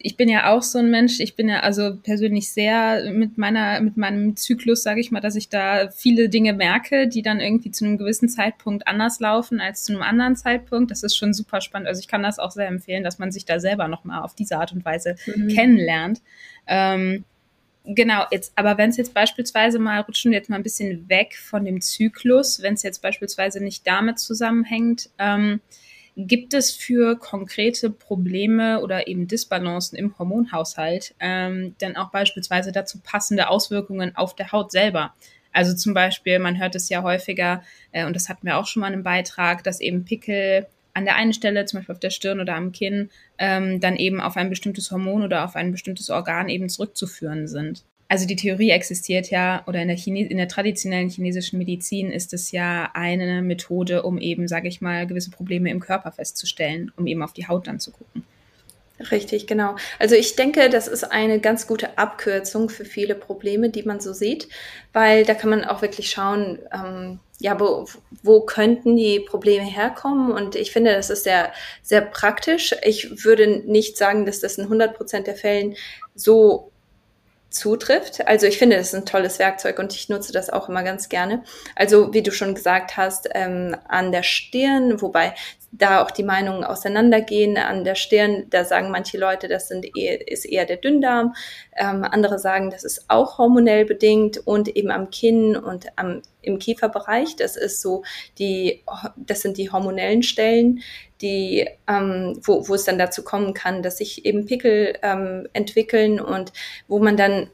ich 0.00 0.16
bin 0.16 0.28
ja 0.28 0.52
auch 0.52 0.62
so 0.62 0.78
ein 0.78 0.90
Mensch, 0.90 1.18
ich 1.18 1.34
bin 1.34 1.48
ja 1.48 1.60
also 1.60 1.96
persönlich 1.96 2.52
sehr 2.52 3.10
mit 3.12 3.36
meiner, 3.36 3.80
mit 3.80 3.96
meinem 3.96 4.36
Zyklus, 4.36 4.84
sage 4.84 5.00
ich 5.00 5.10
mal, 5.10 5.20
dass 5.20 5.34
ich 5.34 5.48
da 5.48 5.90
viele 5.90 6.28
Dinge 6.28 6.52
merke, 6.52 7.08
die 7.08 7.22
dann 7.22 7.40
irgendwie 7.40 7.72
zu 7.72 7.84
einem 7.84 7.98
gewissen 7.98 8.28
Zeitpunkt 8.28 8.86
anders 8.86 9.18
laufen 9.18 9.60
als 9.60 9.84
zu 9.84 9.92
einem 9.92 10.02
anderen 10.02 10.36
Zeitpunkt. 10.36 10.92
Das 10.92 11.02
ist 11.02 11.16
schon 11.16 11.34
super 11.34 11.60
spannend. 11.60 11.88
Also 11.88 12.00
ich 12.00 12.06
kann 12.06 12.22
das 12.22 12.38
auch 12.38 12.52
sehr 12.52 12.68
empfehlen, 12.68 13.02
dass 13.02 13.18
man 13.18 13.32
sich 13.32 13.44
da 13.44 13.58
selber 13.58 13.88
nochmal 13.88 14.22
auf 14.22 14.36
diese 14.36 14.58
Art 14.58 14.72
und 14.72 14.84
Weise 14.84 15.16
mhm. 15.26 15.48
kennenlernt. 15.48 16.22
Ähm, 16.68 17.24
genau, 17.84 18.24
jetzt, 18.30 18.52
aber 18.54 18.78
wenn 18.78 18.90
es 18.90 18.98
jetzt 18.98 19.14
beispielsweise 19.14 19.80
mal, 19.80 20.00
rutschen 20.00 20.30
wir 20.30 20.38
jetzt 20.38 20.48
mal 20.48 20.56
ein 20.56 20.62
bisschen 20.62 21.08
weg 21.08 21.36
von 21.36 21.64
dem 21.64 21.80
Zyklus, 21.80 22.62
wenn 22.62 22.74
es 22.74 22.84
jetzt 22.84 23.02
beispielsweise 23.02 23.62
nicht 23.62 23.84
damit 23.84 24.20
zusammenhängt, 24.20 25.10
ähm, 25.18 25.60
Gibt 26.20 26.52
es 26.52 26.72
für 26.72 27.16
konkrete 27.16 27.90
Probleme 27.90 28.80
oder 28.80 29.06
eben 29.06 29.28
Disbalancen 29.28 29.96
im 29.96 30.18
Hormonhaushalt 30.18 31.14
ähm, 31.20 31.76
dann 31.78 31.94
auch 31.94 32.10
beispielsweise 32.10 32.72
dazu 32.72 32.98
passende 32.98 33.48
Auswirkungen 33.48 34.16
auf 34.16 34.34
der 34.34 34.50
Haut 34.50 34.72
selber? 34.72 35.14
Also 35.52 35.76
zum 35.76 35.94
Beispiel, 35.94 36.40
man 36.40 36.58
hört 36.58 36.74
es 36.74 36.88
ja 36.88 37.04
häufiger, 37.04 37.62
äh, 37.92 38.04
und 38.04 38.16
das 38.16 38.28
hatten 38.28 38.48
wir 38.48 38.58
auch 38.58 38.66
schon 38.66 38.80
mal 38.80 38.92
im 38.92 39.04
Beitrag, 39.04 39.62
dass 39.62 39.80
eben 39.80 40.04
Pickel 40.04 40.66
an 40.92 41.04
der 41.04 41.14
einen 41.14 41.32
Stelle, 41.32 41.66
zum 41.66 41.78
Beispiel 41.78 41.94
auf 41.94 42.00
der 42.00 42.10
Stirn 42.10 42.40
oder 42.40 42.56
am 42.56 42.72
Kinn, 42.72 43.10
ähm, 43.38 43.78
dann 43.78 43.94
eben 43.94 44.20
auf 44.20 44.36
ein 44.36 44.50
bestimmtes 44.50 44.90
Hormon 44.90 45.22
oder 45.22 45.44
auf 45.44 45.54
ein 45.54 45.70
bestimmtes 45.70 46.10
Organ 46.10 46.48
eben 46.48 46.68
zurückzuführen 46.68 47.46
sind 47.46 47.84
also 48.08 48.26
die 48.26 48.36
Theorie 48.36 48.70
existiert 48.70 49.30
ja, 49.30 49.62
oder 49.66 49.82
in 49.82 49.88
der, 49.88 49.96
Chine 49.98 50.26
in 50.26 50.38
der 50.38 50.48
traditionellen 50.48 51.10
chinesischen 51.10 51.58
Medizin 51.58 52.10
ist 52.10 52.32
es 52.32 52.52
ja 52.52 52.90
eine 52.94 53.42
Methode, 53.42 54.02
um 54.02 54.18
eben, 54.18 54.48
sage 54.48 54.68
ich 54.68 54.80
mal, 54.80 55.06
gewisse 55.06 55.30
Probleme 55.30 55.70
im 55.70 55.80
Körper 55.80 56.10
festzustellen, 56.10 56.90
um 56.96 57.06
eben 57.06 57.22
auf 57.22 57.34
die 57.34 57.48
Haut 57.48 57.66
dann 57.66 57.80
zu 57.80 57.92
gucken. 57.92 58.24
Richtig, 59.12 59.46
genau. 59.46 59.76
Also 59.98 60.16
ich 60.16 60.34
denke, 60.34 60.70
das 60.70 60.88
ist 60.88 61.04
eine 61.04 61.38
ganz 61.38 61.66
gute 61.66 61.98
Abkürzung 61.98 62.68
für 62.68 62.84
viele 62.84 63.14
Probleme, 63.14 63.70
die 63.70 63.84
man 63.84 64.00
so 64.00 64.12
sieht, 64.12 64.48
weil 64.92 65.24
da 65.24 65.34
kann 65.34 65.50
man 65.50 65.64
auch 65.64 65.82
wirklich 65.82 66.10
schauen, 66.10 66.58
ähm, 66.72 67.20
ja, 67.38 67.60
wo, 67.60 67.86
wo 68.24 68.40
könnten 68.40 68.96
die 68.96 69.20
Probleme 69.20 69.64
herkommen? 69.64 70.32
Und 70.32 70.56
ich 70.56 70.72
finde, 70.72 70.94
das 70.94 71.10
ist 71.10 71.22
sehr, 71.22 71.52
sehr 71.82 72.00
praktisch. 72.00 72.74
Ich 72.82 73.24
würde 73.24 73.62
nicht 73.70 73.96
sagen, 73.96 74.26
dass 74.26 74.40
das 74.40 74.58
in 74.58 74.64
100 74.64 74.96
Prozent 74.96 75.28
der 75.28 75.36
Fällen 75.36 75.76
so 76.16 76.72
zutrifft. 77.50 78.26
Also 78.26 78.46
ich 78.46 78.58
finde, 78.58 78.76
das 78.76 78.88
ist 78.88 78.94
ein 78.94 79.06
tolles 79.06 79.38
Werkzeug 79.38 79.78
und 79.78 79.94
ich 79.94 80.08
nutze 80.08 80.32
das 80.32 80.50
auch 80.50 80.68
immer 80.68 80.82
ganz 80.82 81.08
gerne. 81.08 81.42
Also 81.74 82.12
wie 82.12 82.22
du 82.22 82.30
schon 82.30 82.54
gesagt 82.54 82.96
hast, 82.96 83.28
ähm, 83.34 83.76
an 83.88 84.12
der 84.12 84.22
Stirn, 84.22 85.00
wobei 85.00 85.34
da 85.70 86.02
auch 86.02 86.10
die 86.10 86.22
Meinungen 86.22 86.64
auseinandergehen. 86.64 87.56
An 87.56 87.84
der 87.84 87.94
Stirn, 87.94 88.46
da 88.50 88.64
sagen 88.64 88.90
manche 88.90 89.18
Leute, 89.18 89.48
das 89.48 89.68
sind 89.68 89.86
ist 89.94 90.44
eher 90.46 90.64
der 90.64 90.78
Dünndarm. 90.78 91.34
Ähm, 91.76 92.04
andere 92.04 92.38
sagen, 92.38 92.70
das 92.70 92.84
ist 92.84 93.04
auch 93.08 93.38
hormonell 93.38 93.84
bedingt 93.84 94.38
und 94.46 94.68
eben 94.68 94.90
am 94.90 95.10
Kinn 95.10 95.56
und 95.56 95.86
am, 95.96 96.22
im 96.42 96.58
Kieferbereich. 96.58 97.36
Das 97.36 97.56
ist 97.56 97.82
so 97.82 98.02
die, 98.38 98.82
das 99.16 99.40
sind 99.40 99.58
die 99.58 99.70
hormonellen 99.70 100.22
Stellen, 100.22 100.80
die, 101.20 101.68
ähm, 101.86 102.38
wo, 102.42 102.68
wo 102.68 102.74
es 102.74 102.84
dann 102.84 102.98
dazu 102.98 103.22
kommen 103.22 103.52
kann, 103.52 103.82
dass 103.82 103.98
sich 103.98 104.24
eben 104.24 104.46
Pickel 104.46 104.98
ähm, 105.02 105.48
entwickeln 105.52 106.20
und 106.20 106.52
wo 106.86 106.98
man 106.98 107.16
dann 107.16 107.50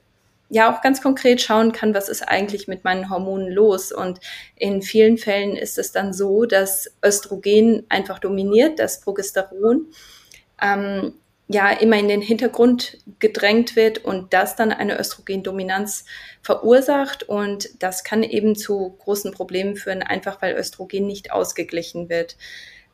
ja 0.55 0.73
auch 0.73 0.81
ganz 0.83 1.03
konkret 1.03 1.41
schauen 1.41 1.73
kann, 1.73 1.95
was 1.95 2.09
ist 2.09 2.23
eigentlich 2.23 2.69
mit 2.69 2.85
meinen 2.85 3.11
Hormonen 3.11 3.51
los. 3.51 3.91
Und 3.91 4.21
in 4.55 4.83
vielen 4.83 5.19
Fällen 5.19 5.57
ist 5.57 5.79
es 5.79 5.91
dann 5.91 6.13
so, 6.13 6.47
dass 6.47 6.95
Östrogen 7.05 7.85
einfach 7.89 8.21
dominiert, 8.21 8.79
das 8.79 9.01
Progesteron 9.01 9.89
ähm, 10.63 11.15
ja 11.49 11.71
immer 11.71 11.99
in 11.99 12.07
den 12.07 12.23
Hintergrund 12.23 12.99
gedrängt 13.19 13.75
wird 13.75 14.05
und 14.05 14.33
das 14.33 14.55
dann 14.55 14.71
eine 14.71 14.99
Östrogendominanz 14.99 16.05
verursacht. 16.41 17.25
Und 17.25 17.83
das 17.83 18.05
kann 18.05 18.23
eben 18.23 18.55
zu 18.55 18.95
großen 19.01 19.33
Problemen 19.33 19.75
führen, 19.75 20.05
einfach 20.05 20.41
weil 20.41 20.55
Östrogen 20.55 21.05
nicht 21.05 21.33
ausgeglichen 21.33 22.09
wird. 22.09 22.37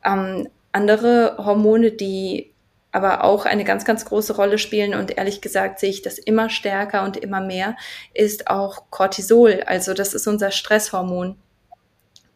Ähm, 0.03 0.49
andere 0.71 1.35
Hormone, 1.37 1.91
die 1.91 2.50
aber 2.91 3.23
auch 3.23 3.45
eine 3.45 3.63
ganz, 3.63 3.85
ganz 3.85 4.05
große 4.05 4.35
Rolle 4.35 4.57
spielen 4.57 4.93
und 4.93 5.17
ehrlich 5.17 5.41
gesagt 5.41 5.79
sehe 5.79 5.89
ich 5.89 6.01
das 6.01 6.17
immer 6.17 6.49
stärker 6.49 7.03
und 7.03 7.17
immer 7.17 7.41
mehr, 7.41 7.77
ist 8.13 8.47
auch 8.47 8.83
Cortisol. 8.89 9.63
Also 9.65 9.93
das 9.93 10.13
ist 10.13 10.27
unser 10.27 10.51
Stresshormon. 10.51 11.37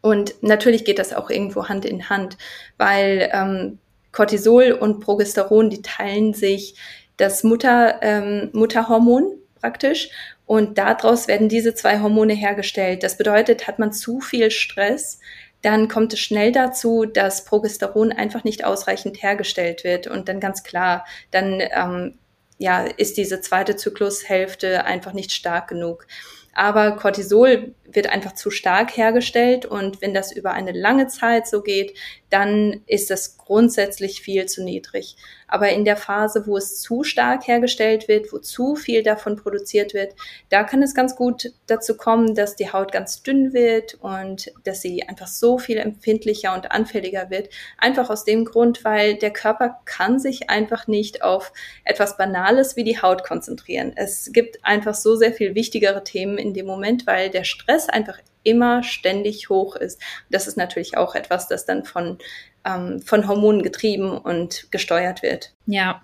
Und 0.00 0.34
natürlich 0.42 0.84
geht 0.84 0.98
das 0.98 1.12
auch 1.12 1.30
irgendwo 1.30 1.68
Hand 1.68 1.84
in 1.84 2.08
Hand, 2.08 2.38
weil 2.78 3.28
ähm, 3.32 3.78
Cortisol 4.12 4.72
und 4.72 5.00
Progesteron, 5.00 5.68
die 5.68 5.82
teilen 5.82 6.32
sich 6.32 6.76
das 7.16 7.42
Mutter, 7.44 7.98
ähm, 8.02 8.50
Mutterhormon 8.52 9.32
praktisch 9.60 10.10
und 10.46 10.78
daraus 10.78 11.26
werden 11.26 11.48
diese 11.48 11.74
zwei 11.74 12.00
Hormone 12.00 12.34
hergestellt. 12.34 13.02
Das 13.02 13.18
bedeutet, 13.18 13.66
hat 13.66 13.78
man 13.78 13.92
zu 13.92 14.20
viel 14.20 14.50
Stress, 14.50 15.18
dann 15.66 15.88
kommt 15.88 16.12
es 16.12 16.20
schnell 16.20 16.52
dazu, 16.52 17.06
dass 17.06 17.44
Progesteron 17.44 18.12
einfach 18.12 18.44
nicht 18.44 18.64
ausreichend 18.64 19.20
hergestellt 19.20 19.82
wird. 19.82 20.06
Und 20.06 20.28
dann 20.28 20.38
ganz 20.38 20.62
klar, 20.62 21.04
dann 21.32 21.60
ähm, 21.60 22.18
ja, 22.58 22.84
ist 22.84 23.16
diese 23.16 23.40
zweite 23.40 23.74
Zyklushälfte 23.74 24.84
einfach 24.84 25.12
nicht 25.12 25.32
stark 25.32 25.66
genug. 25.66 26.06
Aber 26.52 26.92
Cortisol 26.92 27.74
wird 27.84 28.08
einfach 28.08 28.32
zu 28.32 28.52
stark 28.52 28.96
hergestellt 28.96 29.66
und 29.66 30.00
wenn 30.00 30.14
das 30.14 30.30
über 30.30 30.52
eine 30.52 30.70
lange 30.70 31.08
Zeit 31.08 31.48
so 31.48 31.62
geht, 31.62 31.98
dann 32.30 32.82
ist 32.86 33.10
das 33.10 33.35
grundsätzlich 33.46 34.20
viel 34.20 34.46
zu 34.46 34.62
niedrig. 34.62 35.16
Aber 35.48 35.70
in 35.70 35.84
der 35.84 35.96
Phase, 35.96 36.46
wo 36.46 36.56
es 36.56 36.80
zu 36.80 37.04
stark 37.04 37.46
hergestellt 37.46 38.08
wird, 38.08 38.32
wo 38.32 38.38
zu 38.38 38.74
viel 38.74 39.02
davon 39.02 39.36
produziert 39.36 39.94
wird, 39.94 40.14
da 40.48 40.64
kann 40.64 40.82
es 40.82 40.94
ganz 40.94 41.14
gut 41.14 41.52
dazu 41.66 41.96
kommen, 41.96 42.34
dass 42.34 42.56
die 42.56 42.72
Haut 42.72 42.90
ganz 42.90 43.22
dünn 43.22 43.52
wird 43.52 43.94
und 43.94 44.52
dass 44.64 44.82
sie 44.82 45.04
einfach 45.04 45.28
so 45.28 45.58
viel 45.58 45.78
empfindlicher 45.78 46.54
und 46.54 46.72
anfälliger 46.72 47.30
wird. 47.30 47.48
Einfach 47.78 48.10
aus 48.10 48.24
dem 48.24 48.44
Grund, 48.44 48.84
weil 48.84 49.14
der 49.14 49.32
Körper 49.32 49.78
kann 49.84 50.18
sich 50.18 50.50
einfach 50.50 50.88
nicht 50.88 51.22
auf 51.22 51.52
etwas 51.84 52.16
Banales 52.16 52.74
wie 52.74 52.84
die 52.84 53.00
Haut 53.00 53.22
konzentrieren. 53.22 53.92
Es 53.94 54.30
gibt 54.32 54.64
einfach 54.64 54.94
so 54.94 55.14
sehr 55.14 55.32
viel 55.32 55.54
wichtigere 55.54 56.02
Themen 56.02 56.38
in 56.38 56.52
dem 56.52 56.66
Moment, 56.66 57.06
weil 57.06 57.30
der 57.30 57.44
Stress 57.44 57.88
einfach 57.88 58.18
immer 58.46 58.84
ständig 58.84 59.48
hoch 59.48 59.74
ist. 59.74 60.00
Das 60.30 60.46
ist 60.46 60.56
natürlich 60.56 60.96
auch 60.96 61.16
etwas, 61.16 61.48
das 61.48 61.66
dann 61.66 61.84
von, 61.84 62.18
ähm, 62.66 63.00
von 63.00 63.28
Hormonen 63.28 63.62
getrieben 63.62 64.10
und 64.18 64.70
gesteuert 64.70 65.22
wird. 65.22 65.52
Ja. 65.66 66.02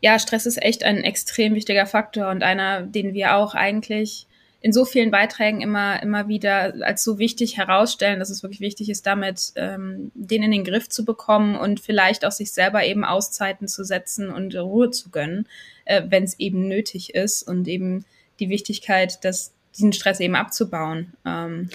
Ja, 0.00 0.18
Stress 0.18 0.44
ist 0.44 0.62
echt 0.62 0.84
ein 0.84 0.98
extrem 0.98 1.54
wichtiger 1.54 1.86
Faktor 1.86 2.28
und 2.28 2.42
einer, 2.42 2.82
den 2.82 3.14
wir 3.14 3.36
auch 3.36 3.54
eigentlich 3.54 4.26
in 4.60 4.72
so 4.72 4.86
vielen 4.86 5.10
Beiträgen 5.10 5.60
immer, 5.60 6.02
immer 6.02 6.26
wieder 6.26 6.74
als 6.82 7.04
so 7.04 7.18
wichtig 7.18 7.58
herausstellen, 7.58 8.18
dass 8.18 8.30
es 8.30 8.42
wirklich 8.42 8.60
wichtig 8.60 8.88
ist, 8.88 9.06
damit 9.06 9.52
ähm, 9.56 10.10
den 10.14 10.42
in 10.42 10.50
den 10.50 10.64
Griff 10.64 10.88
zu 10.88 11.04
bekommen 11.04 11.54
und 11.54 11.80
vielleicht 11.80 12.24
auch 12.24 12.32
sich 12.32 12.52
selber 12.52 12.82
eben 12.82 13.04
Auszeiten 13.04 13.68
zu 13.68 13.84
setzen 13.84 14.30
und 14.30 14.54
Ruhe 14.56 14.90
zu 14.90 15.10
gönnen, 15.10 15.46
äh, 15.84 16.02
wenn 16.08 16.24
es 16.24 16.38
eben 16.38 16.66
nötig 16.66 17.14
ist 17.14 17.42
und 17.42 17.68
eben 17.68 18.06
die 18.40 18.48
Wichtigkeit, 18.48 19.22
dass 19.24 19.52
diesen 19.76 19.92
Stress 19.92 20.20
eben 20.20 20.34
abzubauen. 20.34 21.12
Ähm, 21.26 21.68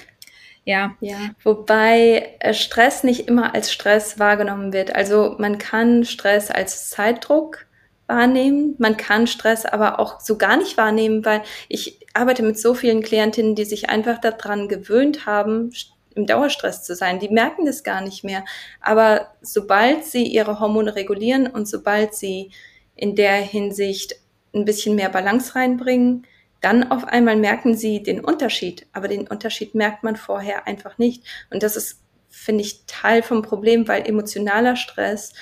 ja. 0.69 0.95
ja. 1.01 1.17
Wobei 1.43 2.35
äh, 2.39 2.53
Stress 2.53 3.03
nicht 3.03 3.27
immer 3.27 3.55
als 3.55 3.73
Stress 3.73 4.19
wahrgenommen 4.19 4.71
wird. 4.71 4.93
Also 4.95 5.35
man 5.39 5.57
kann 5.57 6.05
Stress 6.05 6.51
als 6.51 6.91
Zeitdruck 6.91 7.65
wahrnehmen. 8.05 8.75
Man 8.77 8.95
kann 8.95 9.25
Stress 9.25 9.65
aber 9.65 9.99
auch 9.99 10.19
so 10.19 10.37
gar 10.37 10.57
nicht 10.57 10.77
wahrnehmen, 10.77 11.25
weil 11.25 11.41
ich 11.69 12.05
arbeite 12.13 12.43
mit 12.43 12.59
so 12.59 12.75
vielen 12.75 13.01
Klientinnen, 13.01 13.55
die 13.55 13.65
sich 13.65 13.89
einfach 13.89 14.19
daran 14.19 14.67
gewöhnt 14.67 15.25
haben, 15.25 15.71
im 16.13 16.27
Dauerstress 16.27 16.83
zu 16.83 16.93
sein. 16.95 17.19
Die 17.19 17.29
merken 17.29 17.65
das 17.65 17.83
gar 17.83 18.01
nicht 18.01 18.23
mehr. 18.23 18.45
Aber 18.79 19.29
sobald 19.41 20.05
sie 20.05 20.27
ihre 20.27 20.59
Hormone 20.59 20.95
regulieren 20.95 21.47
und 21.47 21.67
sobald 21.67 22.13
sie 22.13 22.51
in 22.95 23.15
der 23.15 23.37
Hinsicht 23.37 24.17
ein 24.53 24.65
bisschen 24.65 24.95
mehr 24.95 25.09
Balance 25.09 25.55
reinbringen, 25.55 26.27
dann 26.61 26.91
auf 26.91 27.05
einmal 27.05 27.35
merken 27.35 27.75
sie 27.75 28.03
den 28.03 28.23
Unterschied, 28.23 28.87
aber 28.91 29.07
den 29.07 29.27
Unterschied 29.27 29.75
merkt 29.75 30.03
man 30.03 30.15
vorher 30.15 30.67
einfach 30.67 30.97
nicht. 30.97 31.23
Und 31.49 31.63
das 31.63 31.75
ist, 31.75 32.01
finde 32.29 32.63
ich, 32.63 32.85
Teil 32.85 33.23
vom 33.23 33.41
Problem, 33.41 33.87
weil 33.87 34.07
emotionaler 34.07 34.75
Stress, 34.75 35.33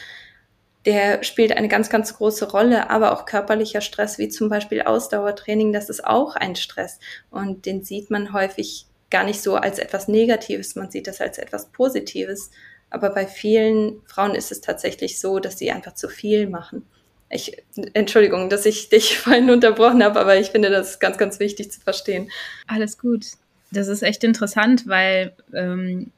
der 0.85 1.23
spielt 1.23 1.51
eine 1.51 1.67
ganz, 1.67 1.89
ganz 1.89 2.15
große 2.15 2.49
Rolle, 2.51 2.89
aber 2.89 3.11
auch 3.11 3.25
körperlicher 3.25 3.81
Stress, 3.81 4.17
wie 4.19 4.29
zum 4.29 4.47
Beispiel 4.47 4.83
Ausdauertraining, 4.83 5.73
das 5.73 5.89
ist 5.89 6.05
auch 6.05 6.35
ein 6.35 6.55
Stress. 6.55 6.99
Und 7.29 7.65
den 7.65 7.83
sieht 7.83 8.09
man 8.09 8.31
häufig 8.31 8.85
gar 9.09 9.23
nicht 9.23 9.41
so 9.41 9.55
als 9.55 9.79
etwas 9.79 10.07
Negatives, 10.07 10.75
man 10.75 10.91
sieht 10.91 11.07
das 11.07 11.19
als 11.19 11.39
etwas 11.39 11.71
Positives. 11.71 12.51
Aber 12.89 13.09
bei 13.09 13.27
vielen 13.27 14.01
Frauen 14.05 14.35
ist 14.35 14.51
es 14.51 14.61
tatsächlich 14.61 15.19
so, 15.19 15.39
dass 15.39 15.57
sie 15.57 15.71
einfach 15.71 15.93
zu 15.93 16.07
viel 16.07 16.47
machen. 16.47 16.85
Ich, 17.29 17.63
Entschuldigung, 17.93 18.49
dass 18.49 18.65
ich 18.65 18.89
dich 18.89 19.17
vorhin 19.19 19.49
unterbrochen 19.49 20.03
habe, 20.03 20.19
aber 20.19 20.37
ich 20.37 20.47
finde 20.49 20.69
das 20.69 20.99
ganz, 20.99 21.17
ganz 21.17 21.39
wichtig 21.39 21.71
zu 21.71 21.79
verstehen. 21.81 22.29
Alles 22.67 22.97
gut. 22.97 23.25
Das 23.71 23.87
ist 23.87 24.01
echt 24.01 24.23
interessant, 24.23 24.87
weil 24.87 25.33
ähm, 25.53 26.11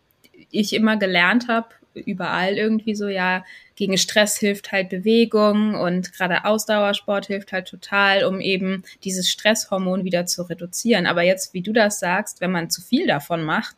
ich 0.52 0.74
immer 0.74 0.98
gelernt 0.98 1.48
habe, 1.48 1.70
überall 1.94 2.58
irgendwie 2.58 2.96
so, 2.96 3.08
ja, 3.08 3.44
gegen 3.76 3.98
Stress 3.98 4.38
hilft 4.38 4.72
halt 4.72 4.90
Bewegung 4.90 5.76
und 5.76 6.14
gerade 6.14 6.46
Ausdauersport 6.46 7.28
hilft 7.28 7.52
halt 7.52 7.68
total, 7.68 8.26
um 8.26 8.42
eben 8.42 8.84
dieses 9.04 9.30
Stresshormon 9.30 10.04
wieder 10.04 10.26
zu 10.26 10.44
reduzieren. 10.44 11.08
Aber 11.08 11.24
jetzt, 11.24 11.54
wie 11.54 11.62
du 11.62 11.74
das 11.74 12.00
sagst, 12.00 12.42
wenn 12.42 12.52
man 12.52 12.70
zu 12.70 12.82
viel 12.82 13.08
davon 13.08 13.44
macht, 13.44 13.78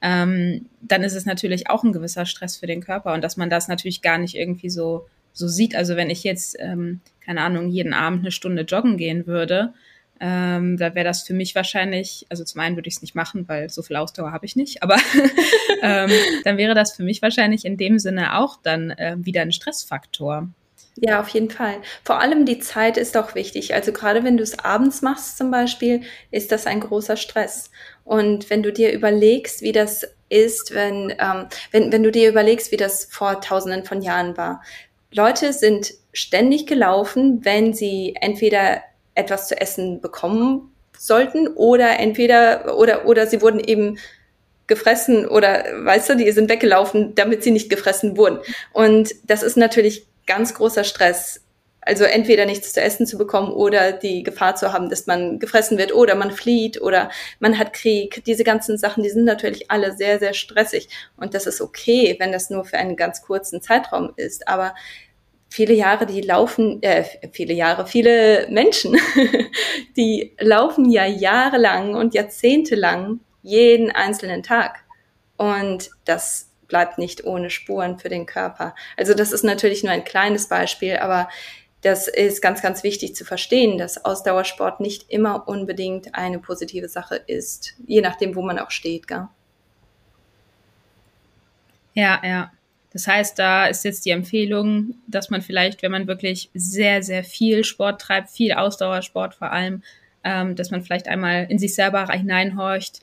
ähm, 0.00 0.66
dann 0.80 1.02
ist 1.02 1.14
es 1.14 1.26
natürlich 1.26 1.70
auch 1.70 1.84
ein 1.84 1.92
gewisser 1.92 2.26
Stress 2.26 2.56
für 2.56 2.66
den 2.66 2.82
Körper 2.82 3.12
und 3.12 3.22
dass 3.22 3.36
man 3.36 3.50
das 3.50 3.68
natürlich 3.68 4.02
gar 4.02 4.18
nicht 4.18 4.34
irgendwie 4.34 4.70
so 4.70 5.06
so 5.32 5.48
sieht. 5.48 5.74
Also 5.74 5.96
wenn 5.96 6.10
ich 6.10 6.24
jetzt, 6.24 6.56
ähm, 6.58 7.00
keine 7.24 7.42
Ahnung, 7.42 7.68
jeden 7.68 7.94
Abend 7.94 8.20
eine 8.20 8.30
Stunde 8.32 8.62
joggen 8.62 8.96
gehen 8.96 9.26
würde, 9.26 9.72
ähm, 10.24 10.76
da 10.76 10.94
wäre 10.94 11.04
das 11.04 11.22
für 11.22 11.34
mich 11.34 11.54
wahrscheinlich, 11.56 12.26
also 12.28 12.44
zum 12.44 12.60
einen 12.60 12.76
würde 12.76 12.88
ich 12.88 12.94
es 12.94 13.02
nicht 13.02 13.16
machen, 13.16 13.48
weil 13.48 13.68
so 13.68 13.82
viel 13.82 13.96
Ausdauer 13.96 14.30
habe 14.30 14.46
ich 14.46 14.54
nicht, 14.54 14.82
aber 14.82 14.96
ähm, 15.82 16.10
dann 16.44 16.56
wäre 16.58 16.74
das 16.74 16.92
für 16.92 17.02
mich 17.02 17.22
wahrscheinlich 17.22 17.64
in 17.64 17.76
dem 17.76 17.98
Sinne 17.98 18.38
auch 18.38 18.56
dann 18.62 18.90
äh, 18.92 19.16
wieder 19.18 19.42
ein 19.42 19.50
Stressfaktor. 19.50 20.48
Ja, 20.96 21.20
auf 21.20 21.28
jeden 21.28 21.50
Fall. 21.50 21.76
Vor 22.04 22.20
allem 22.20 22.44
die 22.44 22.60
Zeit 22.60 22.98
ist 22.98 23.16
auch 23.16 23.34
wichtig. 23.34 23.74
Also 23.74 23.92
gerade 23.92 24.22
wenn 24.24 24.36
du 24.36 24.42
es 24.42 24.58
abends 24.58 25.02
machst 25.02 25.38
zum 25.38 25.50
Beispiel, 25.50 26.02
ist 26.30 26.52
das 26.52 26.66
ein 26.66 26.80
großer 26.80 27.16
Stress. 27.16 27.70
Und 28.04 28.50
wenn 28.50 28.62
du 28.62 28.72
dir 28.72 28.92
überlegst, 28.92 29.62
wie 29.62 29.72
das 29.72 30.06
ist, 30.28 30.74
wenn, 30.74 31.12
ähm, 31.18 31.46
wenn, 31.70 31.90
wenn 31.92 32.02
du 32.02 32.12
dir 32.12 32.28
überlegst, 32.28 32.72
wie 32.72 32.76
das 32.76 33.06
vor 33.06 33.40
tausenden 33.40 33.84
von 33.84 34.02
Jahren 34.02 34.36
war, 34.36 34.62
Leute 35.12 35.52
sind 35.52 35.94
ständig 36.12 36.66
gelaufen, 36.66 37.44
wenn 37.44 37.74
sie 37.74 38.14
entweder 38.20 38.82
etwas 39.14 39.48
zu 39.48 39.60
essen 39.60 40.00
bekommen 40.00 40.72
sollten 40.96 41.48
oder 41.48 41.98
entweder 41.98 42.78
oder 42.78 43.06
oder 43.06 43.26
sie 43.26 43.42
wurden 43.42 43.60
eben 43.60 43.98
gefressen 44.66 45.26
oder 45.26 45.64
weißt 45.84 46.10
du, 46.10 46.16
die 46.16 46.30
sind 46.32 46.48
weggelaufen, 46.48 47.14
damit 47.14 47.42
sie 47.42 47.50
nicht 47.50 47.68
gefressen 47.68 48.16
wurden. 48.16 48.38
Und 48.72 49.14
das 49.24 49.42
ist 49.42 49.56
natürlich 49.56 50.06
ganz 50.26 50.54
großer 50.54 50.84
Stress. 50.84 51.41
Also 51.84 52.04
entweder 52.04 52.46
nichts 52.46 52.72
zu 52.72 52.80
essen 52.80 53.06
zu 53.06 53.18
bekommen 53.18 53.52
oder 53.52 53.90
die 53.92 54.22
Gefahr 54.22 54.54
zu 54.54 54.72
haben, 54.72 54.88
dass 54.88 55.06
man 55.06 55.40
gefressen 55.40 55.78
wird 55.78 55.92
oder 55.92 56.14
man 56.14 56.30
flieht 56.30 56.80
oder 56.80 57.10
man 57.40 57.58
hat 57.58 57.72
Krieg. 57.72 58.22
Diese 58.24 58.44
ganzen 58.44 58.78
Sachen, 58.78 59.02
die 59.02 59.10
sind 59.10 59.24
natürlich 59.24 59.68
alle 59.70 59.96
sehr, 59.96 60.20
sehr 60.20 60.32
stressig. 60.32 60.88
Und 61.16 61.34
das 61.34 61.46
ist 61.46 61.60
okay, 61.60 62.16
wenn 62.20 62.30
das 62.30 62.50
nur 62.50 62.64
für 62.64 62.78
einen 62.78 62.94
ganz 62.94 63.22
kurzen 63.22 63.60
Zeitraum 63.60 64.12
ist. 64.16 64.46
Aber 64.46 64.74
viele 65.48 65.74
Jahre, 65.74 66.06
die 66.06 66.20
laufen, 66.20 66.80
äh, 66.84 67.04
viele 67.32 67.52
Jahre, 67.52 67.86
viele 67.86 68.46
Menschen, 68.48 68.96
die 69.96 70.36
laufen 70.38 70.88
ja 70.88 71.04
jahrelang 71.04 71.96
und 71.96 72.14
jahrzehntelang 72.14 73.18
jeden 73.42 73.90
einzelnen 73.90 74.44
Tag. 74.44 74.84
Und 75.36 75.90
das 76.04 76.48
bleibt 76.68 76.96
nicht 76.96 77.24
ohne 77.24 77.50
Spuren 77.50 77.98
für 77.98 78.08
den 78.08 78.24
Körper. 78.24 78.74
Also 78.96 79.12
das 79.12 79.32
ist 79.32 79.44
natürlich 79.44 79.82
nur 79.82 79.92
ein 79.92 80.04
kleines 80.04 80.48
Beispiel, 80.48 80.96
aber 80.96 81.28
das 81.82 82.06
ist 82.08 82.40
ganz, 82.40 82.62
ganz 82.62 82.84
wichtig 82.84 83.14
zu 83.14 83.24
verstehen, 83.24 83.76
dass 83.76 84.04
Ausdauersport 84.04 84.80
nicht 84.80 85.10
immer 85.10 85.48
unbedingt 85.48 86.14
eine 86.14 86.38
positive 86.38 86.88
Sache 86.88 87.16
ist, 87.16 87.74
je 87.86 88.00
nachdem, 88.00 88.36
wo 88.36 88.42
man 88.42 88.58
auch 88.58 88.70
steht. 88.70 89.08
Gell? 89.08 89.28
Ja, 91.94 92.20
ja. 92.24 92.52
Das 92.92 93.06
heißt, 93.06 93.38
da 93.38 93.66
ist 93.66 93.84
jetzt 93.84 94.04
die 94.04 94.10
Empfehlung, 94.10 94.94
dass 95.06 95.30
man 95.30 95.42
vielleicht, 95.42 95.82
wenn 95.82 95.90
man 95.90 96.06
wirklich 96.06 96.50
sehr, 96.54 97.02
sehr 97.02 97.24
viel 97.24 97.64
Sport 97.64 98.00
treibt, 98.00 98.30
viel 98.30 98.52
Ausdauersport 98.52 99.34
vor 99.34 99.50
allem, 99.50 99.82
ähm, 100.24 100.54
dass 100.56 100.70
man 100.70 100.82
vielleicht 100.82 101.08
einmal 101.08 101.46
in 101.48 101.58
sich 101.58 101.74
selber 101.74 102.06
hineinhorcht, 102.06 103.00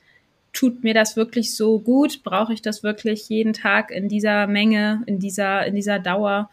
tut 0.54 0.84
mir 0.84 0.94
das 0.94 1.16
wirklich 1.16 1.56
so 1.56 1.80
gut? 1.80 2.24
Brauche 2.24 2.54
ich 2.54 2.62
das 2.62 2.84
wirklich 2.84 3.28
jeden 3.30 3.54
Tag 3.54 3.92
in 3.92 4.08
dieser 4.08 4.48
Menge, 4.48 5.04
in 5.06 5.20
dieser, 5.20 5.66
in 5.66 5.76
dieser 5.76 6.00
Dauer? 6.00 6.50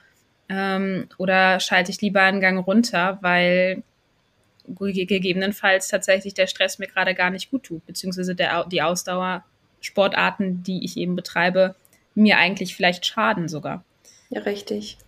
Ähm, 0.48 1.08
oder 1.18 1.60
schalte 1.60 1.90
ich 1.90 2.00
lieber 2.00 2.22
einen 2.22 2.40
Gang 2.40 2.64
runter, 2.66 3.18
weil 3.20 3.82
gegebenenfalls 4.68 5.88
tatsächlich 5.88 6.34
der 6.34 6.46
Stress 6.46 6.78
mir 6.78 6.88
gerade 6.88 7.14
gar 7.14 7.30
nicht 7.30 7.50
gut 7.50 7.64
tut, 7.64 7.86
beziehungsweise 7.86 8.34
der, 8.34 8.64
die 8.64 8.82
Ausdauersportarten, 8.82 10.62
die 10.62 10.84
ich 10.84 10.96
eben 10.96 11.16
betreibe, 11.16 11.74
mir 12.14 12.38
eigentlich 12.38 12.74
vielleicht 12.74 13.06
schaden 13.06 13.48
sogar. 13.48 13.84
Ja, 14.30 14.40
richtig. 14.40 14.98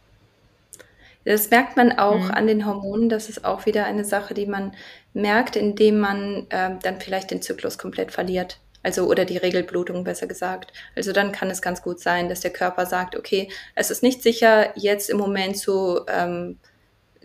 Das 1.24 1.50
merkt 1.50 1.76
man 1.76 1.98
auch 1.98 2.24
mhm. 2.24 2.30
an 2.30 2.46
den 2.46 2.66
Hormonen. 2.66 3.08
Das 3.08 3.28
ist 3.28 3.44
auch 3.44 3.66
wieder 3.66 3.84
eine 3.84 4.04
Sache, 4.04 4.34
die 4.34 4.46
man 4.46 4.72
merkt, 5.12 5.56
indem 5.56 5.98
man 5.98 6.46
äh, 6.50 6.70
dann 6.82 7.00
vielleicht 7.00 7.30
den 7.30 7.42
Zyklus 7.42 7.78
komplett 7.78 8.12
verliert. 8.12 8.58
Also 8.82 9.06
oder 9.06 9.24
die 9.24 9.36
Regelblutung 9.36 10.04
besser 10.04 10.26
gesagt. 10.26 10.72
Also 10.96 11.12
dann 11.12 11.32
kann 11.32 11.50
es 11.50 11.62
ganz 11.62 11.82
gut 11.82 12.00
sein, 12.00 12.28
dass 12.28 12.40
der 12.40 12.52
Körper 12.52 12.86
sagt, 12.86 13.16
okay, 13.16 13.50
es 13.74 13.90
ist 13.90 14.02
nicht 14.02 14.22
sicher, 14.22 14.72
jetzt 14.76 15.10
im 15.10 15.18
Moment 15.18 15.58
zu, 15.58 16.00
ähm, 16.08 16.58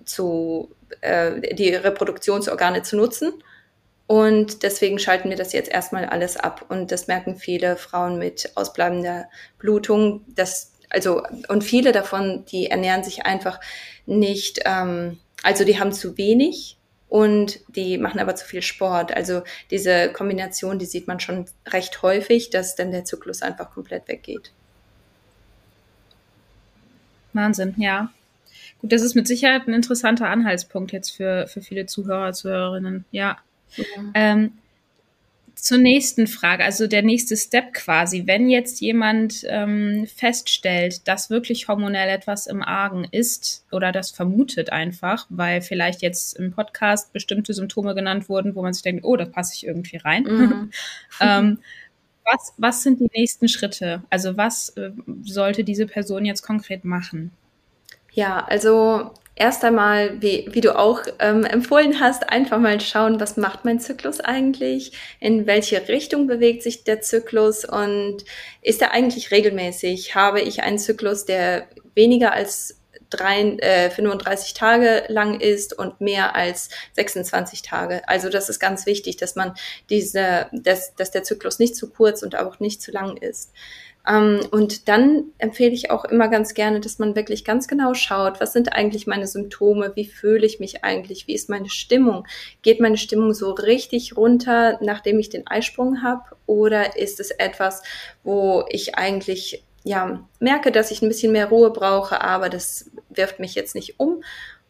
zu 0.03 0.75
äh, 1.01 1.55
die 1.55 1.69
Reproduktionsorgane 1.69 2.81
zu 2.83 2.97
nutzen. 2.97 3.33
Und 4.07 4.63
deswegen 4.63 4.99
schalten 4.99 5.29
wir 5.29 5.37
das 5.37 5.53
jetzt 5.53 5.71
erstmal 5.71 6.05
alles 6.05 6.37
ab. 6.37 6.65
Und 6.69 6.91
das 6.91 7.07
merken 7.07 7.35
viele 7.35 7.77
Frauen 7.77 8.17
mit 8.17 8.51
ausbleibender 8.55 9.29
Blutung. 9.59 10.25
Das, 10.27 10.73
also, 10.89 11.23
und 11.47 11.63
viele 11.63 11.91
davon, 11.91 12.45
die 12.45 12.69
ernähren 12.69 13.03
sich 13.03 13.25
einfach 13.25 13.59
nicht, 14.05 14.61
ähm, 14.65 15.19
also 15.41 15.63
die 15.63 15.79
haben 15.79 15.93
zu 15.93 16.17
wenig 16.17 16.77
und 17.13 17.59
die 17.67 17.99
machen 17.99 18.19
aber 18.19 18.35
zu 18.35 18.43
viel 18.43 18.63
Sport. 18.63 19.15
Also 19.15 19.43
diese 19.69 20.11
Kombination, 20.11 20.79
die 20.79 20.87
sieht 20.87 21.07
man 21.07 21.19
schon 21.19 21.45
recht 21.67 22.01
häufig, 22.01 22.49
dass 22.49 22.75
dann 22.75 22.89
der 22.89 23.05
Zyklus 23.05 23.43
einfach 23.43 23.69
komplett 23.69 24.07
weggeht. 24.07 24.51
Wahnsinn, 27.33 27.75
ja. 27.77 28.11
Gut, 28.81 28.91
das 28.91 29.03
ist 29.03 29.13
mit 29.13 29.27
Sicherheit 29.27 29.67
ein 29.67 29.75
interessanter 29.75 30.27
Anhaltspunkt 30.27 30.91
jetzt 30.91 31.11
für, 31.11 31.45
für 31.45 31.61
viele 31.61 31.85
Zuhörer, 31.85 32.33
Zuhörerinnen. 32.33 33.05
Ja. 33.11 33.37
ja. 33.75 33.85
Ähm, 34.15 34.53
zur 35.55 35.77
nächsten 35.77 36.27
Frage, 36.27 36.63
also 36.63 36.87
der 36.87 37.03
nächste 37.03 37.37
Step 37.37 37.73
quasi. 37.73 38.23
Wenn 38.25 38.49
jetzt 38.49 38.81
jemand 38.81 39.45
ähm, 39.47 40.07
feststellt, 40.13 41.07
dass 41.07 41.29
wirklich 41.29 41.67
hormonell 41.67 42.09
etwas 42.09 42.47
im 42.47 42.61
Argen 42.61 43.05
ist 43.09 43.65
oder 43.71 43.91
das 43.91 44.11
vermutet 44.11 44.71
einfach, 44.71 45.25
weil 45.29 45.61
vielleicht 45.61 46.01
jetzt 46.01 46.37
im 46.37 46.51
Podcast 46.51 47.13
bestimmte 47.13 47.53
Symptome 47.53 47.95
genannt 47.95 48.29
wurden, 48.29 48.55
wo 48.55 48.61
man 48.61 48.73
sich 48.73 48.83
denkt, 48.83 49.05
oh, 49.05 49.15
da 49.15 49.25
passe 49.25 49.53
ich 49.55 49.65
irgendwie 49.65 49.97
rein. 49.97 50.23
Mhm. 50.23 50.71
ähm, 51.21 51.59
was, 52.25 52.53
was 52.57 52.83
sind 52.83 52.99
die 52.99 53.09
nächsten 53.13 53.47
Schritte? 53.47 54.03
Also 54.09 54.37
was 54.37 54.69
äh, 54.69 54.91
sollte 55.23 55.63
diese 55.63 55.87
Person 55.87 56.25
jetzt 56.25 56.41
konkret 56.41 56.85
machen? 56.85 57.31
Ja, 58.13 58.45
also 58.45 59.13
erst 59.35 59.63
einmal, 59.63 60.21
wie, 60.21 60.47
wie 60.51 60.61
du 60.61 60.77
auch 60.77 61.01
ähm, 61.19 61.43
empfohlen 61.43 61.99
hast, 61.99 62.29
einfach 62.29 62.59
mal 62.59 62.79
schauen, 62.79 63.19
was 63.19 63.37
macht 63.37 63.65
mein 63.65 63.79
Zyklus 63.79 64.19
eigentlich, 64.19 64.91
in 65.19 65.47
welche 65.47 65.87
Richtung 65.87 66.27
bewegt 66.27 66.63
sich 66.63 66.83
der 66.83 67.01
Zyklus 67.01 67.65
und 67.65 68.17
ist 68.61 68.81
er 68.81 68.91
eigentlich 68.91 69.31
regelmäßig? 69.31 70.15
Habe 70.15 70.41
ich 70.41 70.63
einen 70.63 70.79
Zyklus, 70.79 71.25
der 71.25 71.67
weniger 71.95 72.33
als 72.33 72.79
drei, 73.09 73.41
äh, 73.59 73.89
35 73.89 74.53
Tage 74.53 75.03
lang 75.07 75.39
ist 75.39 75.77
und 75.77 76.01
mehr 76.01 76.35
als 76.35 76.69
26 76.93 77.61
Tage. 77.61 78.07
Also 78.07 78.29
das 78.29 78.49
ist 78.49 78.59
ganz 78.59 78.85
wichtig, 78.85 79.17
dass 79.17 79.35
man 79.35 79.53
diese, 79.89 80.47
dass, 80.51 80.95
dass 80.95 81.11
der 81.11 81.23
Zyklus 81.23 81.59
nicht 81.59 81.75
zu 81.75 81.89
kurz 81.89 82.23
und 82.23 82.35
auch 82.35 82.59
nicht 82.59 82.81
zu 82.81 82.91
lang 82.91 83.17
ist. 83.17 83.51
Ähm, 84.07 84.41
und 84.51 84.87
dann 84.89 85.31
empfehle 85.37 85.71
ich 85.71 85.89
auch 85.89 86.03
immer 86.05 86.27
ganz 86.27 86.53
gerne, 86.53 86.81
dass 86.81 86.99
man 86.99 87.15
wirklich 87.15 87.45
ganz 87.45 87.67
genau 87.67 87.93
schaut, 87.93 88.41
was 88.41 88.51
sind 88.51 88.73
eigentlich 88.73 89.07
meine 89.07 89.27
Symptome, 89.27 89.93
wie 89.95 90.05
fühle 90.05 90.45
ich 90.45 90.59
mich 90.59 90.83
eigentlich, 90.83 91.27
wie 91.27 91.33
ist 91.33 91.49
meine 91.49 91.69
Stimmung, 91.69 92.27
geht 92.61 92.81
meine 92.81 92.97
Stimmung 92.97 93.33
so 93.33 93.51
richtig 93.51 94.17
runter, 94.17 94.77
nachdem 94.81 95.19
ich 95.19 95.29
den 95.29 95.47
Eisprung 95.47 96.03
habe, 96.03 96.23
oder 96.45 96.97
ist 96.97 97.19
es 97.19 97.31
etwas, 97.31 97.81
wo 98.23 98.65
ich 98.69 98.95
eigentlich 98.95 99.63
ja 99.85 100.27
merke, 100.39 100.71
dass 100.71 100.91
ich 100.91 101.01
ein 101.01 101.09
bisschen 101.09 101.31
mehr 101.31 101.47
Ruhe 101.47 101.71
brauche, 101.71 102.21
aber 102.21 102.49
das 102.49 102.89
wirft 103.09 103.39
mich 103.39 103.55
jetzt 103.55 103.75
nicht 103.75 103.99
um? 103.99 104.23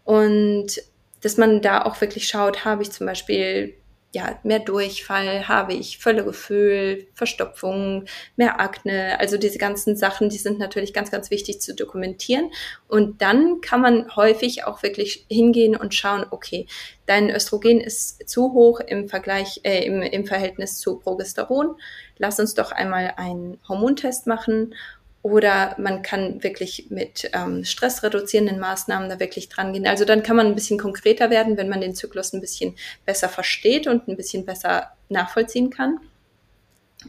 Und 0.03 0.81
dass 1.21 1.37
man 1.37 1.61
da 1.61 1.83
auch 1.83 2.01
wirklich 2.01 2.27
schaut, 2.27 2.65
habe 2.65 2.83
ich 2.83 2.91
zum 2.91 3.07
Beispiel 3.07 3.75
ja, 4.15 4.39
mehr 4.43 4.59
Durchfall, 4.59 5.47
habe 5.47 5.73
ich 5.73 5.97
Völlegefühl, 5.97 7.07
Verstopfung, 7.15 8.05
mehr 8.35 8.59
Akne. 8.59 9.19
Also 9.19 9.37
diese 9.37 9.57
ganzen 9.57 9.95
Sachen, 9.95 10.29
die 10.29 10.37
sind 10.37 10.59
natürlich 10.59 10.93
ganz, 10.93 11.09
ganz 11.09 11.31
wichtig 11.31 11.61
zu 11.61 11.73
dokumentieren. 11.73 12.51
Und 12.87 13.23
dann 13.23 13.59
kann 13.61 13.81
man 13.81 14.15
häufig 14.15 14.65
auch 14.65 14.83
wirklich 14.83 15.25
hingehen 15.29 15.75
und 15.75 15.95
schauen, 15.95 16.27
okay, 16.29 16.67
dein 17.07 17.31
Östrogen 17.31 17.81
ist 17.81 18.29
zu 18.29 18.53
hoch 18.53 18.79
im 18.81 19.09
Vergleich, 19.09 19.61
äh, 19.63 19.83
im, 19.83 20.03
im 20.03 20.27
Verhältnis 20.27 20.77
zu 20.77 20.99
Progesteron. 20.99 21.75
Lass 22.19 22.39
uns 22.39 22.53
doch 22.53 22.71
einmal 22.71 23.15
einen 23.17 23.57
Hormontest 23.67 24.27
machen 24.27 24.75
oder 25.23 25.73
man 25.79 26.01
kann 26.01 26.43
wirklich 26.43 26.87
mit 26.89 27.31
ähm, 27.33 27.63
stressreduzierenden 27.63 28.59
Maßnahmen 28.59 29.09
da 29.09 29.21
wirklich 29.21 29.47
dran 29.47 29.71
gehen. 29.71 29.87
Also 29.87 30.03
dann 30.03 30.21
kann 30.21 30.35
man 30.35 30.47
ein 30.47 30.55
bisschen 30.55 30.77
konkreter 30.77 31.29
werden, 31.29 31.55
wenn 31.55 31.69
man 31.69 31.79
den 31.79 31.95
Zyklus 31.95 32.33
ein 32.33 32.41
bisschen 32.41 32.75
besser 33.05 33.29
versteht 33.29 33.87
und 33.87 34.07
ein 34.09 34.17
bisschen 34.17 34.45
besser 34.45 34.91
nachvollziehen 35.07 35.69
kann. 35.69 35.99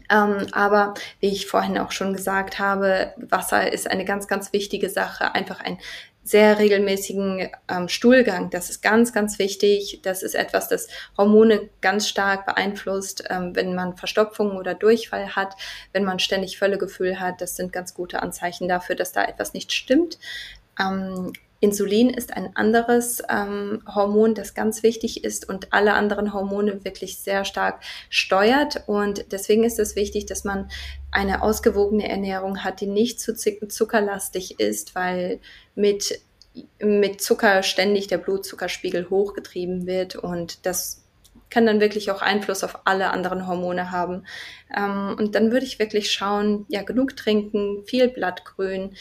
Ähm, 0.09 0.47
aber 0.53 0.93
wie 1.19 1.27
ich 1.27 1.45
vorhin 1.45 1.77
auch 1.77 1.91
schon 1.91 2.13
gesagt 2.13 2.57
habe, 2.57 3.13
Wasser 3.17 3.71
ist 3.71 3.91
eine 3.91 4.05
ganz, 4.05 4.27
ganz 4.29 4.53
wichtige 4.53 4.89
Sache. 4.89 5.35
Einfach 5.35 5.59
ein 5.59 5.77
sehr 6.25 6.57
regelmäßigen 6.57 7.49
ähm, 7.69 7.87
Stuhlgang. 7.87 8.49
Das 8.49 8.71
ist 8.71 8.81
ganz, 8.81 9.13
ganz 9.13 9.37
wichtig. 9.37 9.99
Das 10.01 10.23
ist 10.23 10.33
etwas, 10.33 10.67
das 10.67 10.87
Hormone 11.17 11.69
ganz 11.81 12.09
stark 12.09 12.47
beeinflusst, 12.47 13.25
ähm, 13.29 13.55
wenn 13.55 13.75
man 13.75 13.95
Verstopfung 13.95 14.57
oder 14.57 14.73
Durchfall 14.73 15.35
hat, 15.35 15.55
wenn 15.93 16.03
man 16.03 16.17
ständig 16.17 16.57
Völlegefühl 16.57 17.19
hat. 17.19 17.41
Das 17.41 17.55
sind 17.55 17.71
ganz 17.71 17.93
gute 17.93 18.23
Anzeichen 18.23 18.67
dafür, 18.67 18.95
dass 18.95 19.11
da 19.11 19.23
etwas 19.23 19.53
nicht 19.53 19.71
stimmt. 19.71 20.17
Ähm, 20.79 21.31
Insulin 21.59 22.09
ist 22.09 22.33
ein 22.33 22.55
anderes 22.55 23.23
ähm, 23.29 23.81
Hormon, 23.87 24.35
das 24.35 24.53
ganz 24.53 24.83
wichtig 24.83 25.23
ist 25.23 25.47
und 25.47 25.73
alle 25.73 25.93
anderen 25.93 26.33
Hormone 26.33 26.83
wirklich 26.83 27.19
sehr 27.19 27.45
stark 27.45 27.81
steuert. 28.09 28.83
Und 28.87 29.31
deswegen 29.31 29.63
ist 29.63 29.79
es 29.79 29.95
wichtig, 29.95 30.25
dass 30.25 30.43
man 30.43 30.69
eine 31.11 31.41
ausgewogene 31.41 32.09
Ernährung 32.09 32.63
hat, 32.63 32.81
die 32.81 32.87
nicht 32.87 33.19
zu 33.19 33.35
zuckerlastig 33.35 34.59
ist, 34.59 34.95
weil 34.95 35.39
mit, 35.75 36.19
mit 36.79 37.21
Zucker 37.21 37.63
ständig 37.63 38.07
der 38.07 38.17
Blutzuckerspiegel 38.17 39.09
hochgetrieben 39.09 39.87
wird 39.87 40.15
und 40.15 40.65
das 40.65 41.05
kann 41.49 41.65
dann 41.65 41.79
wirklich 41.79 42.11
auch 42.11 42.21
Einfluss 42.21 42.63
auf 42.63 42.79
alle 42.85 43.11
anderen 43.11 43.47
Hormone 43.47 43.91
haben. 43.91 44.25
Ähm, 44.75 45.15
und 45.17 45.35
dann 45.35 45.51
würde 45.51 45.65
ich 45.65 45.79
wirklich 45.79 46.11
schauen, 46.11 46.65
ja, 46.69 46.81
genug 46.81 47.15
trinken, 47.15 47.83
viel 47.85 48.09
Blattgrün, 48.09 48.95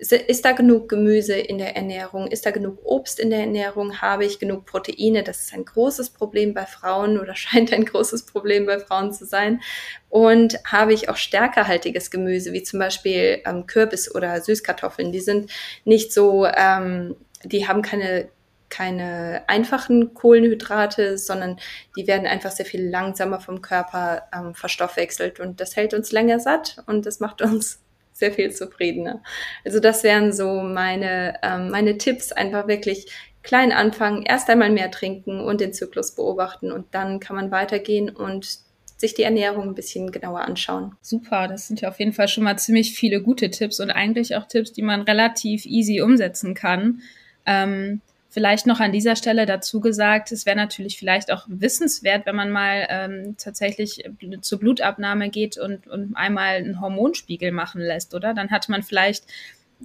ist 0.00 0.44
da 0.46 0.52
genug 0.52 0.88
Gemüse 0.88 1.34
in 1.34 1.58
der 1.58 1.76
Ernährung? 1.76 2.26
Ist 2.26 2.46
da 2.46 2.52
genug 2.52 2.78
Obst 2.84 3.20
in 3.20 3.28
der 3.28 3.40
Ernährung? 3.40 4.00
Habe 4.00 4.24
ich 4.24 4.38
genug 4.38 4.64
Proteine? 4.64 5.22
Das 5.22 5.42
ist 5.42 5.52
ein 5.52 5.66
großes 5.66 6.10
Problem 6.10 6.54
bei 6.54 6.64
Frauen 6.64 7.18
oder 7.18 7.34
scheint 7.36 7.72
ein 7.72 7.84
großes 7.84 8.24
Problem 8.24 8.64
bei 8.64 8.78
Frauen 8.78 9.12
zu 9.12 9.26
sein. 9.26 9.60
Und 10.08 10.58
habe 10.64 10.94
ich 10.94 11.10
auch 11.10 11.16
stärkerhaltiges 11.16 12.10
Gemüse, 12.10 12.52
wie 12.54 12.62
zum 12.62 12.78
Beispiel 12.78 13.42
ähm, 13.44 13.66
Kürbis 13.66 14.12
oder 14.14 14.40
Süßkartoffeln? 14.40 15.12
Die 15.12 15.20
sind 15.20 15.50
nicht 15.84 16.14
so, 16.14 16.46
ähm, 16.46 17.16
die 17.44 17.68
haben 17.68 17.82
keine 17.82 18.28
keine 18.70 19.42
einfachen 19.48 20.14
Kohlenhydrate, 20.14 21.18
sondern 21.18 21.58
die 21.96 22.06
werden 22.06 22.28
einfach 22.28 22.52
sehr 22.52 22.64
viel 22.64 22.88
langsamer 22.88 23.40
vom 23.40 23.60
Körper 23.60 24.28
ähm, 24.32 24.54
verstoffwechselt 24.54 25.40
und 25.40 25.60
das 25.60 25.74
hält 25.74 25.92
uns 25.92 26.12
länger 26.12 26.38
satt 26.38 26.82
und 26.86 27.04
das 27.04 27.18
macht 27.18 27.42
uns 27.42 27.79
sehr 28.20 28.32
viel 28.32 28.52
zufriedener. 28.52 29.22
Also 29.64 29.80
das 29.80 30.04
wären 30.04 30.32
so 30.32 30.62
meine, 30.62 31.34
ähm, 31.42 31.70
meine 31.70 31.98
Tipps, 31.98 32.30
einfach 32.30 32.68
wirklich 32.68 33.06
klein 33.42 33.72
anfangen, 33.72 34.22
erst 34.22 34.48
einmal 34.48 34.70
mehr 34.70 34.90
trinken 34.90 35.40
und 35.40 35.60
den 35.60 35.72
Zyklus 35.72 36.14
beobachten 36.14 36.70
und 36.70 36.86
dann 36.92 37.18
kann 37.18 37.34
man 37.34 37.50
weitergehen 37.50 38.10
und 38.10 38.60
sich 38.98 39.14
die 39.14 39.22
Ernährung 39.22 39.68
ein 39.68 39.74
bisschen 39.74 40.12
genauer 40.12 40.42
anschauen. 40.42 40.94
Super, 41.00 41.48
das 41.48 41.66
sind 41.66 41.80
ja 41.80 41.88
auf 41.88 41.98
jeden 41.98 42.12
Fall 42.12 42.28
schon 42.28 42.44
mal 42.44 42.58
ziemlich 42.58 42.94
viele 42.94 43.22
gute 43.22 43.50
Tipps 43.50 43.80
und 43.80 43.90
eigentlich 43.90 44.36
auch 44.36 44.46
Tipps, 44.46 44.72
die 44.72 44.82
man 44.82 45.00
relativ 45.00 45.64
easy 45.64 46.02
umsetzen 46.02 46.54
kann. 46.54 47.00
Ähm, 47.46 48.02
Vielleicht 48.32 48.66
noch 48.66 48.78
an 48.78 48.92
dieser 48.92 49.16
Stelle 49.16 49.44
dazu 49.44 49.80
gesagt, 49.80 50.30
es 50.30 50.46
wäre 50.46 50.56
natürlich 50.56 50.96
vielleicht 50.96 51.32
auch 51.32 51.46
wissenswert, 51.48 52.26
wenn 52.26 52.36
man 52.36 52.50
mal 52.50 52.86
ähm, 52.88 53.34
tatsächlich 53.36 54.04
zur 54.40 54.60
Blutabnahme 54.60 55.30
geht 55.30 55.58
und, 55.58 55.88
und 55.88 56.14
einmal 56.14 56.54
einen 56.54 56.80
Hormonspiegel 56.80 57.50
machen 57.50 57.80
lässt, 57.80 58.14
oder? 58.14 58.32
Dann 58.32 58.50
hat 58.50 58.68
man 58.68 58.84
vielleicht 58.84 59.24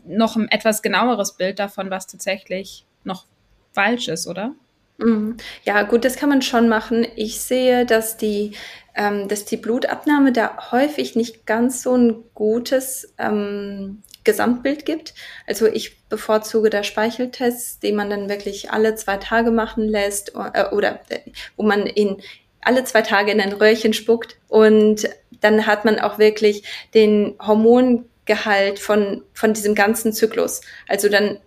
noch 0.06 0.36
ein 0.36 0.48
etwas 0.50 0.84
genaueres 0.84 1.34
Bild 1.34 1.58
davon, 1.58 1.90
was 1.90 2.06
tatsächlich 2.06 2.86
noch 3.04 3.26
falsch 3.72 4.10
ist, 4.10 4.28
oder? 4.28 4.54
Mhm. 4.98 5.38
Ja, 5.64 5.82
gut, 5.82 6.06
das 6.06 6.16
kann 6.16 6.30
man 6.30 6.42
schon 6.42 6.70
machen. 6.70 7.06
Ich 7.16 7.42
sehe, 7.42 7.86
dass 7.86 8.18
die, 8.18 8.52
ähm, 8.96 9.28
dass 9.28 9.46
die 9.46 9.58
Blutabnahme 9.58 10.32
da 10.32 10.72
häufig 10.72 11.16
nicht 11.16 11.46
ganz 11.46 11.82
so 11.82 11.96
ein 11.96 12.24
gutes 12.34 13.14
ähm, 13.18 14.04
Gesamtbild 14.26 14.86
gibt. 14.86 15.14
Also 15.48 15.68
ich 15.68 16.04
bevorzuge 16.10 16.70
da 16.70 16.84
Speicheltests, 16.84 17.80
die 17.80 17.94
man 17.94 18.10
dann 18.10 18.28
wirklich 18.28 18.72
alle 18.72 18.96
zwei 18.96 19.18
Tage 19.18 19.52
machen 19.52 19.88
lässt 19.88 20.34
äh, 20.36 20.66
oder 20.72 21.00
äh, 21.10 21.20
wo 21.56 21.64
man 21.64 21.86
in 21.86 22.22
alle 22.62 22.84
zwei 22.84 23.04
Tage 23.04 23.32
in 23.32 23.40
ein 23.40 23.54
Röhrchen 23.54 23.94
spuckt 23.94 24.38
und 24.48 25.08
dann 25.40 25.68
hat 25.68 25.86
man 25.86 26.00
auch 26.00 26.18
wirklich 26.18 26.64
den 26.94 27.36
Hormongehalt 27.40 28.80
von, 28.80 29.24
von 29.34 29.54
diesem 29.54 29.76
ganzen 29.76 30.12
Zyklus. 30.12 30.62
Also 30.88 31.08
dann, 31.08 31.38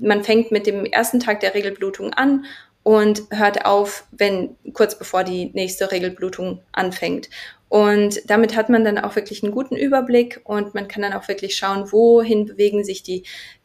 man 0.00 0.22
fängt 0.22 0.52
mit 0.52 0.66
dem 0.66 0.84
ersten 0.84 1.20
Tag 1.20 1.40
der 1.40 1.54
Regelblutung 1.54 2.12
an 2.12 2.44
und 2.82 3.22
hört 3.30 3.64
auf, 3.64 4.04
wenn 4.12 4.56
kurz 4.74 4.98
bevor 4.98 5.24
die 5.24 5.46
nächste 5.54 5.90
Regelblutung 5.90 6.60
anfängt. 6.72 7.30
Und 7.74 8.30
damit 8.30 8.54
hat 8.54 8.68
man 8.68 8.84
dann 8.84 8.98
auch 8.98 9.16
wirklich 9.16 9.42
einen 9.42 9.50
guten 9.50 9.74
Überblick 9.74 10.40
und 10.44 10.76
man 10.76 10.86
kann 10.86 11.02
dann 11.02 11.12
auch 11.12 11.26
wirklich 11.26 11.56
schauen, 11.56 11.90
wohin 11.90 12.46
bewegen 12.46 12.84
sich 12.84 13.02
die, 13.02 13.24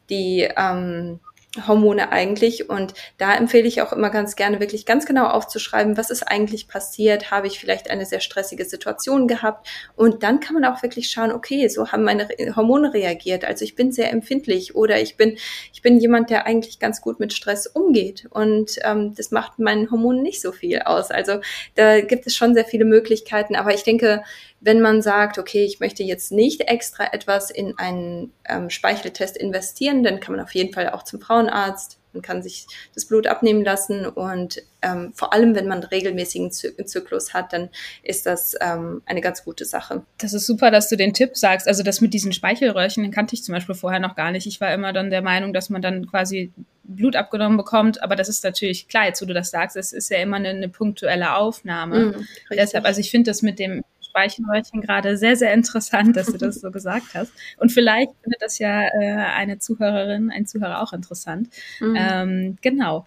die, 0.10 0.50
ähm, 0.58 1.20
Hormone 1.66 2.12
eigentlich. 2.12 2.70
Und 2.70 2.94
da 3.18 3.36
empfehle 3.36 3.68
ich 3.68 3.82
auch 3.82 3.92
immer 3.92 4.12
ganz 4.12 4.36
gerne, 4.36 4.60
wirklich 4.60 4.86
ganz 4.86 5.06
genau 5.06 5.26
aufzuschreiben, 5.26 5.98
was 5.98 6.12
ist 6.12 6.24
eigentlich 6.24 6.68
passiert? 6.68 7.32
Habe 7.32 7.48
ich 7.48 7.60
vielleicht 7.60 7.90
eine 7.90 8.06
sehr 8.06 8.20
stressige 8.20 8.66
Situation 8.66 9.28
gehabt? 9.28 9.68
Und 9.96 10.22
dann 10.22 10.40
kann 10.40 10.54
man 10.54 10.66
auch 10.66 10.84
wirklich 10.84 11.10
schauen, 11.10 11.32
okay, 11.32 11.68
so 11.68 11.92
haben 11.92 12.04
meine 12.04 12.28
Hormone 12.56 12.94
reagiert. 12.94 13.46
Also 13.46 13.66
ich 13.66 13.76
bin 13.76 13.92
sehr 13.92 14.12
empfindlich 14.12 14.76
oder 14.76 15.02
ich 15.02 15.18
bin, 15.18 15.38
ich 15.74 15.82
bin 15.82 15.98
jemand, 16.00 16.30
der 16.30 16.46
eigentlich 16.46 16.78
ganz 16.78 17.02
gut 17.02 17.20
mit 17.20 17.34
Stress 17.34 17.66
umgeht. 17.66 18.28
Und 18.30 18.78
ähm, 18.84 19.16
das 19.16 19.32
macht 19.32 19.58
meinen 19.58 19.90
Hormonen 19.90 20.22
nicht 20.22 20.42
so 20.42 20.52
viel 20.52 20.80
aus. 20.84 21.10
Also 21.10 21.40
da 21.74 22.02
gibt 22.02 22.28
es 22.28 22.36
schon 22.36 22.54
sehr 22.54 22.66
viele 22.66 22.86
Möglichkeiten. 22.86 23.56
Aber 23.56 23.74
ich 23.74 23.84
denke, 23.84 24.24
wenn 24.62 24.82
man 24.82 25.02
sagt, 25.02 25.38
okay, 25.38 25.64
ich 25.64 25.80
möchte 25.80 26.04
jetzt 26.04 26.32
nicht 26.32 26.62
extra 26.62 27.14
etwas 27.14 27.50
in 27.50 27.78
einen 27.78 28.34
ähm, 28.48 28.70
Speicheltest 28.70 29.38
investieren, 29.38 30.04
dann 30.04 30.20
kann 30.20 30.36
man 30.36 30.44
auf 30.44 30.54
jeden 30.54 30.74
Fall 30.74 30.90
auch 30.90 31.04
zum 31.04 31.22
Frauenarzt 31.22 32.00
man 32.14 32.22
kann 32.22 32.42
sich 32.42 32.66
das 32.96 33.06
Blut 33.06 33.28
abnehmen 33.28 33.64
lassen 33.64 34.06
und 34.06 34.64
ähm, 34.82 35.12
vor 35.14 35.34
allem, 35.34 35.56
wenn 35.56 35.68
man 35.68 35.84
regelmäßigen 35.84 36.52
Zy 36.52 36.76
Zyklus 36.86 37.34
hat, 37.34 37.54
dann 37.54 37.70
ist 38.02 38.26
das 38.26 38.56
ähm, 38.62 39.02
eine 39.06 39.22
ganz 39.22 39.44
gute 39.44 39.66
Sache. 39.66 40.04
Das 40.18 40.34
ist 40.34 40.48
super, 40.48 40.72
dass 40.72 40.90
du 40.90 40.96
den 40.96 41.14
Tipp 41.14 41.38
sagst. 41.38 41.68
Also 41.68 41.84
das 41.84 42.02
mit 42.02 42.14
diesen 42.14 42.34
Speichelröhrchen, 42.34 43.04
den 43.04 43.12
kannte 43.12 43.36
ich 43.36 43.44
zum 43.44 43.54
Beispiel 43.54 43.76
vorher 43.76 44.00
noch 44.00 44.16
gar 44.16 44.32
nicht. 44.32 44.48
Ich 44.48 44.60
war 44.60 44.74
immer 44.74 44.94
dann 44.94 45.10
der 45.12 45.22
Meinung, 45.22 45.54
dass 45.54 45.70
man 45.70 45.82
dann 45.82 46.08
quasi 46.08 46.52
Blut 46.84 47.16
abgenommen 47.16 47.58
bekommt, 47.58 48.02
aber 48.02 48.16
das 48.16 48.30
ist 48.30 48.44
natürlich 48.44 48.88
klar, 48.88 49.06
jetzt 49.06 49.22
wo 49.22 49.26
du 49.28 49.34
das 49.36 49.52
sagst, 49.52 49.76
es 49.78 49.94
ist 49.94 50.10
ja 50.10 50.18
immer 50.18 50.38
eine, 50.38 50.50
eine 50.50 50.70
punktuelle 50.70 51.36
Aufnahme. 51.36 52.00
Mm, 52.00 52.28
Deshalb, 52.50 52.86
also 52.86 53.00
ich 53.00 53.12
finde 53.12 53.30
das 53.30 53.44
mit 53.44 53.60
dem 53.60 53.84
Speichelröhrchen 54.20 54.82
gerade 54.82 55.18
sehr, 55.18 55.36
sehr 55.36 55.54
interessant, 55.54 56.16
dass 56.16 56.28
du 56.28 56.38
das 56.38 56.56
so 56.62 56.72
gesagt 56.72 57.14
hast. 57.14 57.32
Und 57.58 57.72
vielleicht 57.72 58.12
findet 58.22 58.42
das 58.42 58.60
ja 58.60 58.84
äh, 58.84 59.14
eine 59.36 59.60
Zuhörerin, 59.60 60.32
ein 60.32 60.46
Zuhörer 60.46 60.82
auch 60.82 60.94
interessant. 60.94 61.50
Mhm. 61.80 61.96
Ähm, 61.98 62.58
genau. 62.62 63.06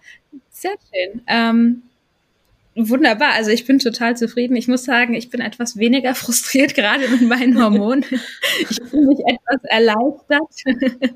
Sehr 0.49 0.75
schön. 0.91 1.21
Ähm, 1.27 1.83
Wunderbar, 2.75 3.33
also 3.33 3.51
ich 3.51 3.65
bin 3.65 3.77
total 3.77 4.17
zufrieden. 4.17 4.55
Ich 4.55 4.67
muss 4.67 4.83
sagen, 4.83 5.13
ich 5.13 5.29
bin 5.29 5.41
etwas 5.41 5.77
weniger 5.77 6.15
frustriert 6.15 6.73
gerade 6.73 7.07
mit 7.07 7.21
meinen 7.21 7.61
Hormonen. 7.61 8.03
ich 8.69 8.79
fühle 8.89 9.07
mich 9.07 9.19
etwas 9.19 9.63
erleichtert. 9.65 11.13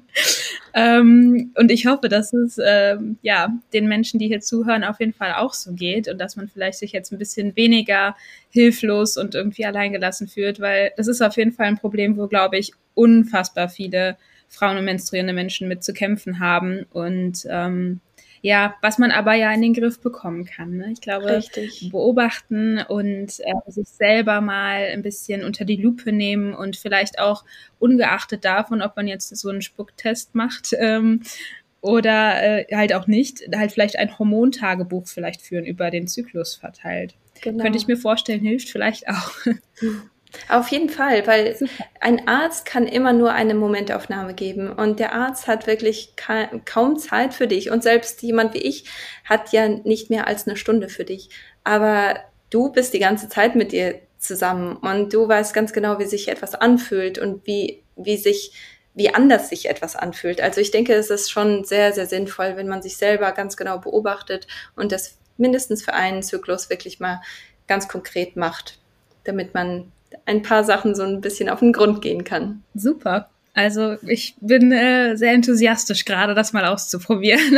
ähm, 0.76 1.52
und 1.56 1.72
ich 1.72 1.88
hoffe, 1.88 2.10
dass 2.10 2.32
es 2.32 2.60
ähm, 2.64 3.18
ja 3.24 3.58
den 3.74 3.88
Menschen, 3.88 4.20
die 4.20 4.28
hier 4.28 4.40
zuhören, 4.40 4.84
auf 4.84 5.00
jeden 5.00 5.14
Fall 5.14 5.34
auch 5.34 5.54
so 5.54 5.74
geht 5.74 6.08
und 6.08 6.20
dass 6.20 6.36
man 6.36 6.48
vielleicht 6.48 6.78
sich 6.78 6.92
jetzt 6.92 7.12
ein 7.12 7.18
bisschen 7.18 7.56
weniger 7.56 8.16
hilflos 8.50 9.18
und 9.18 9.34
irgendwie 9.34 9.66
alleingelassen 9.66 10.28
fühlt, 10.28 10.60
weil 10.60 10.92
das 10.96 11.08
ist 11.08 11.22
auf 11.22 11.38
jeden 11.38 11.54
Fall 11.54 11.66
ein 11.66 11.80
Problem, 11.80 12.18
wo, 12.18 12.28
glaube 12.28 12.58
ich, 12.60 12.74
unfassbar 12.94 13.68
viele 13.68 14.18
Frauen 14.48 14.78
und 14.78 14.86
menstruierende 14.86 15.34
Menschen 15.34 15.68
mit 15.68 15.84
zu 15.84 15.94
kämpfen 15.94 16.40
haben. 16.40 16.86
Und 16.92 17.48
ähm, 17.50 18.00
ja, 18.42 18.76
was 18.82 18.98
man 18.98 19.12
aber 19.12 19.34
ja 19.34 19.52
in 19.54 19.62
den 19.62 19.74
Griff 19.74 20.00
bekommen 20.00 20.46
kann. 20.46 20.78
Ne? 20.78 20.92
Ich 20.92 21.02
glaube, 21.02 21.38
Richtig. 21.38 21.90
beobachten 21.92 22.80
und 22.88 23.40
äh, 23.40 23.72
sich 23.72 23.88
selber 23.88 24.42
mal 24.42 24.90
ein 24.92 25.02
bisschen 25.02 25.44
unter 25.44 25.66
die 25.66 25.78
Lupe 25.78 26.12
nehmen 26.12 26.54
und 26.54 26.78
vielleicht 26.78 27.20
auch 27.20 27.44
ungeachtet 27.80 28.46
davon, 28.46 28.82
ob 28.82 28.96
man 28.96 29.08
jetzt 29.08 29.36
so 29.36 29.50
einen 29.50 29.62
Spucktest 29.62 30.36
macht, 30.36 30.74
ähm, 30.78 31.22
oder 31.82 32.68
äh, 32.70 32.76
halt 32.76 32.94
auch 32.94 33.08
nicht, 33.08 33.42
halt 33.56 33.72
vielleicht 33.72 33.98
ein 33.98 34.18
Hormontagebuch 34.18 35.08
vielleicht 35.08 35.42
führen 35.42 35.66
über 35.66 35.92
den 35.92 36.08
Zyklus 36.08 36.56
verteilt. 36.56 37.16
Genau. 37.42 37.64
Könnte 37.64 37.78
ich 37.78 37.88
mir 37.88 37.98
vorstellen, 37.98 38.42
hilft 38.42 38.70
vielleicht 38.70 39.08
auch. 39.08 39.32
Auf 40.50 40.70
jeden 40.70 40.90
Fall, 40.90 41.26
weil 41.26 41.56
ein 42.00 42.28
Arzt 42.28 42.66
kann 42.66 42.88
immer 42.88 43.14
nur 43.14 43.32
eine 43.32 43.54
Momentaufnahme 43.54 44.34
geben 44.34 44.72
und 44.72 45.00
der 45.00 45.14
Arzt 45.14 45.48
hat 45.48 45.68
wirklich 45.68 46.16
ka 46.16 46.48
kaum 46.66 46.98
Zeit 46.98 47.34
für 47.34 47.48
dich 47.48 47.72
und 47.72 47.84
selbst 47.84 48.22
jemand 48.22 48.54
wie 48.54 48.60
ich 48.60 48.86
hat 49.24 49.52
ja 49.52 49.68
nicht 49.68 50.10
mehr 50.10 50.28
als 50.28 50.48
eine 50.48 50.58
Stunde 50.58 50.90
für 50.90 51.06
dich. 51.06 51.30
Aber 51.64 52.20
du 52.50 52.72
bist 52.72 52.94
die 52.94 53.00
ganze 53.00 53.30
Zeit 53.30 53.56
mit 53.56 53.72
dir 53.72 54.00
zusammen 54.20 54.78
und 54.78 55.14
du 55.14 55.28
weißt 55.28 55.54
ganz 55.54 55.74
genau, 55.74 56.00
wie 56.00 56.06
sich 56.06 56.28
etwas 56.28 56.56
anfühlt 56.56 57.20
und 57.20 57.46
wie, 57.46 57.84
wie 57.96 58.18
sich 58.18 58.52
wie 58.98 59.14
anders 59.14 59.50
sich 59.50 59.70
etwas 59.70 59.96
anfühlt. 59.96 60.42
Also 60.42 60.60
ich 60.60 60.72
denke, 60.72 60.94
es 60.96 61.12
ist 61.12 61.30
schon 61.30 61.64
sehr, 61.66 61.94
sehr 61.94 62.08
sinnvoll, 62.08 62.58
wenn 62.58 62.68
man 62.68 62.82
sich 62.82 62.98
selber 62.98 63.32
ganz 63.32 63.56
genau 63.56 63.78
beobachtet 63.78 64.48
und 64.76 64.92
das 64.92 65.20
mindestens 65.38 65.86
für 65.86 65.94
einen 65.94 66.24
Zyklus 66.24 66.72
wirklich 66.72 67.00
mal 67.00 67.22
ganz 67.68 67.88
konkret 67.88 68.36
macht, 68.36 68.80
damit 69.24 69.54
man 69.54 69.92
ein 70.26 70.42
paar 70.42 70.64
Sachen 70.64 70.96
so 70.96 71.04
ein 71.04 71.22
bisschen 71.22 71.50
auf 71.50 71.60
den 71.60 71.74
Grund 71.74 72.02
gehen 72.02 72.24
kann. 72.24 72.64
Super. 72.74 73.30
Also 73.58 73.98
ich 74.06 74.36
bin 74.40 74.72
äh, 74.72 75.16
sehr 75.16 75.32
enthusiastisch 75.32 76.06
gerade, 76.06 76.36
das 76.36 76.54
mal 76.54 76.66
auszuprobieren. 76.66 77.58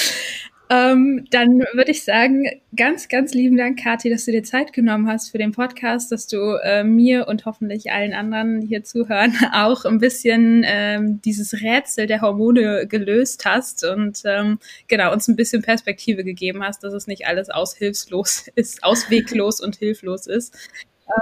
ähm, 0.70 1.26
dann 1.30 1.58
würde 1.74 1.90
ich 1.90 2.04
sagen, 2.04 2.46
ganz, 2.74 3.08
ganz 3.08 3.34
lieben 3.34 3.58
Dank, 3.58 3.78
Kathi, 3.78 4.08
dass 4.08 4.24
du 4.24 4.32
dir 4.32 4.44
Zeit 4.44 4.72
genommen 4.72 5.06
hast 5.08 5.30
für 5.30 5.36
den 5.36 5.52
Podcast, 5.52 6.10
dass 6.10 6.26
du 6.26 6.58
äh, 6.64 6.84
mir 6.84 7.28
und 7.28 7.44
hoffentlich 7.44 7.92
allen 7.92 8.14
anderen, 8.14 8.62
die 8.62 8.68
hier 8.68 8.82
zuhören, 8.82 9.36
auch 9.52 9.84
ein 9.84 9.98
bisschen 9.98 10.64
ähm, 10.66 11.20
dieses 11.20 11.60
Rätsel 11.60 12.06
der 12.06 12.22
Hormone 12.22 12.86
gelöst 12.86 13.44
hast 13.44 13.84
und 13.84 14.22
ähm, 14.24 14.58
genau 14.88 15.12
uns 15.12 15.28
ein 15.28 15.36
bisschen 15.36 15.60
Perspektive 15.60 16.24
gegeben 16.24 16.62
hast, 16.64 16.82
dass 16.82 16.94
es 16.94 17.06
nicht 17.06 17.26
alles 17.26 17.50
aushilfslos 17.50 18.48
ist, 18.54 18.82
ausweglos 18.82 19.60
und 19.60 19.76
hilflos 19.76 20.26
ist. 20.26 20.56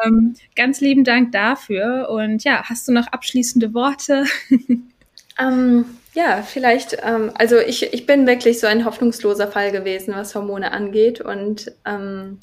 Ähm, 0.05 0.35
ganz 0.57 0.81
lieben 0.81 1.05
Dank 1.05 1.33
dafür. 1.33 2.09
Und 2.11 2.45
ja, 2.45 2.63
hast 2.65 2.89
du 2.89 2.93
noch 2.93 3.09
abschließende 3.09 3.75
Worte? 3.75 4.25
ähm, 5.41 5.85
ja, 6.15 6.43
vielleicht, 6.43 6.97
ähm, 7.03 7.33
also 7.35 7.59
ich, 7.59 7.93
ich 7.93 8.07
bin 8.07 8.27
wirklich 8.27 8.61
so 8.61 8.67
ein 8.67 8.85
hoffnungsloser 8.85 9.49
Fall 9.49 9.73
gewesen, 9.73 10.15
was 10.15 10.35
Hormone 10.35 10.73
angeht. 10.73 11.21
Und 11.21 11.73
ähm, 11.85 12.39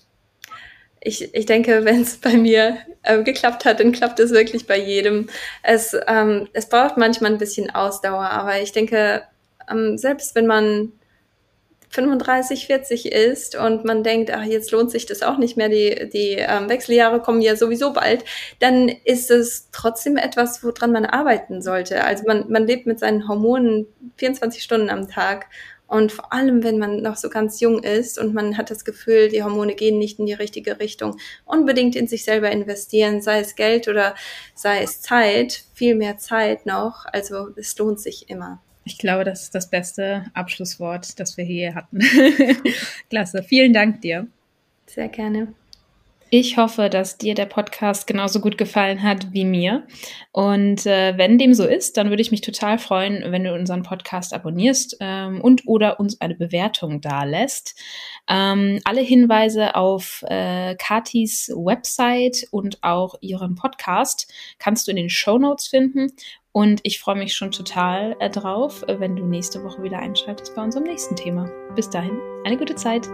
ich, 0.99 1.33
ich 1.33 1.45
denke, 1.45 1.83
wenn 1.83 2.01
es 2.01 2.17
bei 2.17 2.37
mir 2.37 2.77
äh, 3.03 3.23
geklappt 3.23 3.65
hat, 3.65 3.79
dann 3.79 3.91
klappt 3.91 4.19
es 4.19 4.31
wirklich 4.31 4.67
bei 4.67 4.77
jedem. 4.77 5.27
Es, 5.63 5.95
ähm, 6.07 6.47
es 6.53 6.69
braucht 6.69 6.97
manchmal 6.97 7.31
ein 7.31 7.39
bisschen 7.39 7.69
Ausdauer, 7.71 8.29
aber 8.29 8.61
ich 8.61 8.71
denke, 8.71 9.23
ähm, 9.69 9.97
selbst 9.97 10.35
wenn 10.35 10.45
man 10.45 10.91
35, 11.91 12.67
40 12.67 13.11
ist 13.11 13.55
und 13.55 13.85
man 13.85 14.03
denkt, 14.03 14.31
ach, 14.31 14.43
jetzt 14.43 14.71
lohnt 14.71 14.91
sich 14.91 15.05
das 15.05 15.21
auch 15.23 15.37
nicht 15.37 15.57
mehr, 15.57 15.69
die, 15.69 16.09
die 16.09 16.35
ähm, 16.37 16.69
Wechseljahre 16.69 17.21
kommen 17.21 17.41
ja 17.41 17.55
sowieso 17.55 17.93
bald, 17.93 18.23
dann 18.59 18.87
ist 18.87 19.29
es 19.29 19.69
trotzdem 19.71 20.17
etwas, 20.17 20.63
woran 20.63 20.91
man 20.91 21.05
arbeiten 21.05 21.61
sollte. 21.61 22.03
Also 22.03 22.23
man, 22.25 22.49
man 22.49 22.65
lebt 22.65 22.85
mit 22.85 22.99
seinen 22.99 23.27
Hormonen 23.27 23.87
24 24.17 24.63
Stunden 24.63 24.89
am 24.89 25.09
Tag 25.09 25.47
und 25.91 26.13
vor 26.13 26.31
allem, 26.31 26.63
wenn 26.63 26.77
man 26.77 27.01
noch 27.01 27.17
so 27.17 27.29
ganz 27.29 27.59
jung 27.59 27.83
ist 27.83 28.17
und 28.17 28.33
man 28.33 28.57
hat 28.57 28.71
das 28.71 28.85
Gefühl, 28.85 29.27
die 29.27 29.43
Hormone 29.43 29.75
gehen 29.75 29.99
nicht 29.99 30.19
in 30.19 30.25
die 30.25 30.31
richtige 30.31 30.79
Richtung, 30.79 31.17
unbedingt 31.43 31.97
in 31.97 32.07
sich 32.07 32.23
selber 32.23 32.49
investieren, 32.49 33.21
sei 33.21 33.41
es 33.41 33.57
Geld 33.57 33.89
oder 33.89 34.15
sei 34.55 34.83
es 34.83 35.01
Zeit, 35.01 35.65
viel 35.73 35.95
mehr 35.95 36.17
Zeit 36.17 36.65
noch. 36.65 37.03
Also 37.11 37.49
es 37.57 37.77
lohnt 37.77 37.99
sich 37.99 38.29
immer. 38.29 38.61
Ich 38.83 38.97
glaube, 38.97 39.23
das 39.23 39.43
ist 39.43 39.55
das 39.55 39.69
beste 39.69 40.25
Abschlusswort, 40.33 41.19
das 41.19 41.37
wir 41.37 41.45
hier 41.45 41.75
hatten. 41.75 41.99
Klasse. 43.09 43.43
Vielen 43.43 43.73
Dank 43.73 44.01
dir. 44.01 44.27
Sehr 44.87 45.07
gerne. 45.07 45.53
Ich 46.33 46.55
hoffe, 46.55 46.89
dass 46.89 47.17
dir 47.17 47.35
der 47.35 47.45
Podcast 47.45 48.07
genauso 48.07 48.39
gut 48.39 48.57
gefallen 48.57 49.03
hat 49.03 49.33
wie 49.33 49.43
mir. 49.43 49.85
Und 50.31 50.85
äh, 50.85 51.17
wenn 51.17 51.37
dem 51.37 51.53
so 51.53 51.65
ist, 51.65 51.97
dann 51.97 52.09
würde 52.09 52.21
ich 52.21 52.31
mich 52.31 52.39
total 52.39 52.79
freuen, 52.79 53.33
wenn 53.33 53.43
du 53.43 53.53
unseren 53.53 53.83
Podcast 53.83 54.33
abonnierst 54.33 54.95
ähm, 55.01 55.41
und 55.41 55.63
oder 55.67 55.99
uns 55.99 56.21
eine 56.21 56.35
Bewertung 56.35 57.01
da 57.01 57.25
lässt. 57.25 57.77
Ähm, 58.29 58.79
alle 58.85 59.01
Hinweise 59.01 59.75
auf 59.75 60.23
äh, 60.25 60.75
Katis 60.75 61.51
Website 61.53 62.47
und 62.51 62.81
auch 62.81 63.15
ihren 63.19 63.55
Podcast 63.55 64.31
kannst 64.57 64.87
du 64.87 64.91
in 64.91 64.97
den 64.97 65.09
Show 65.09 65.37
Notes 65.37 65.67
finden. 65.67 66.13
Und 66.53 66.81
ich 66.83 66.99
freue 66.99 67.15
mich 67.15 67.33
schon 67.33 67.51
total 67.51 68.15
äh, 68.19 68.29
drauf, 68.29 68.83
wenn 68.87 69.15
du 69.15 69.23
nächste 69.23 69.63
Woche 69.63 69.83
wieder 69.83 69.99
einschaltest 69.99 70.55
bei 70.55 70.63
unserem 70.63 70.83
nächsten 70.83 71.15
Thema. 71.15 71.49
Bis 71.75 71.89
dahin, 71.89 72.19
eine 72.43 72.57
gute 72.57 72.75
Zeit. 72.75 73.07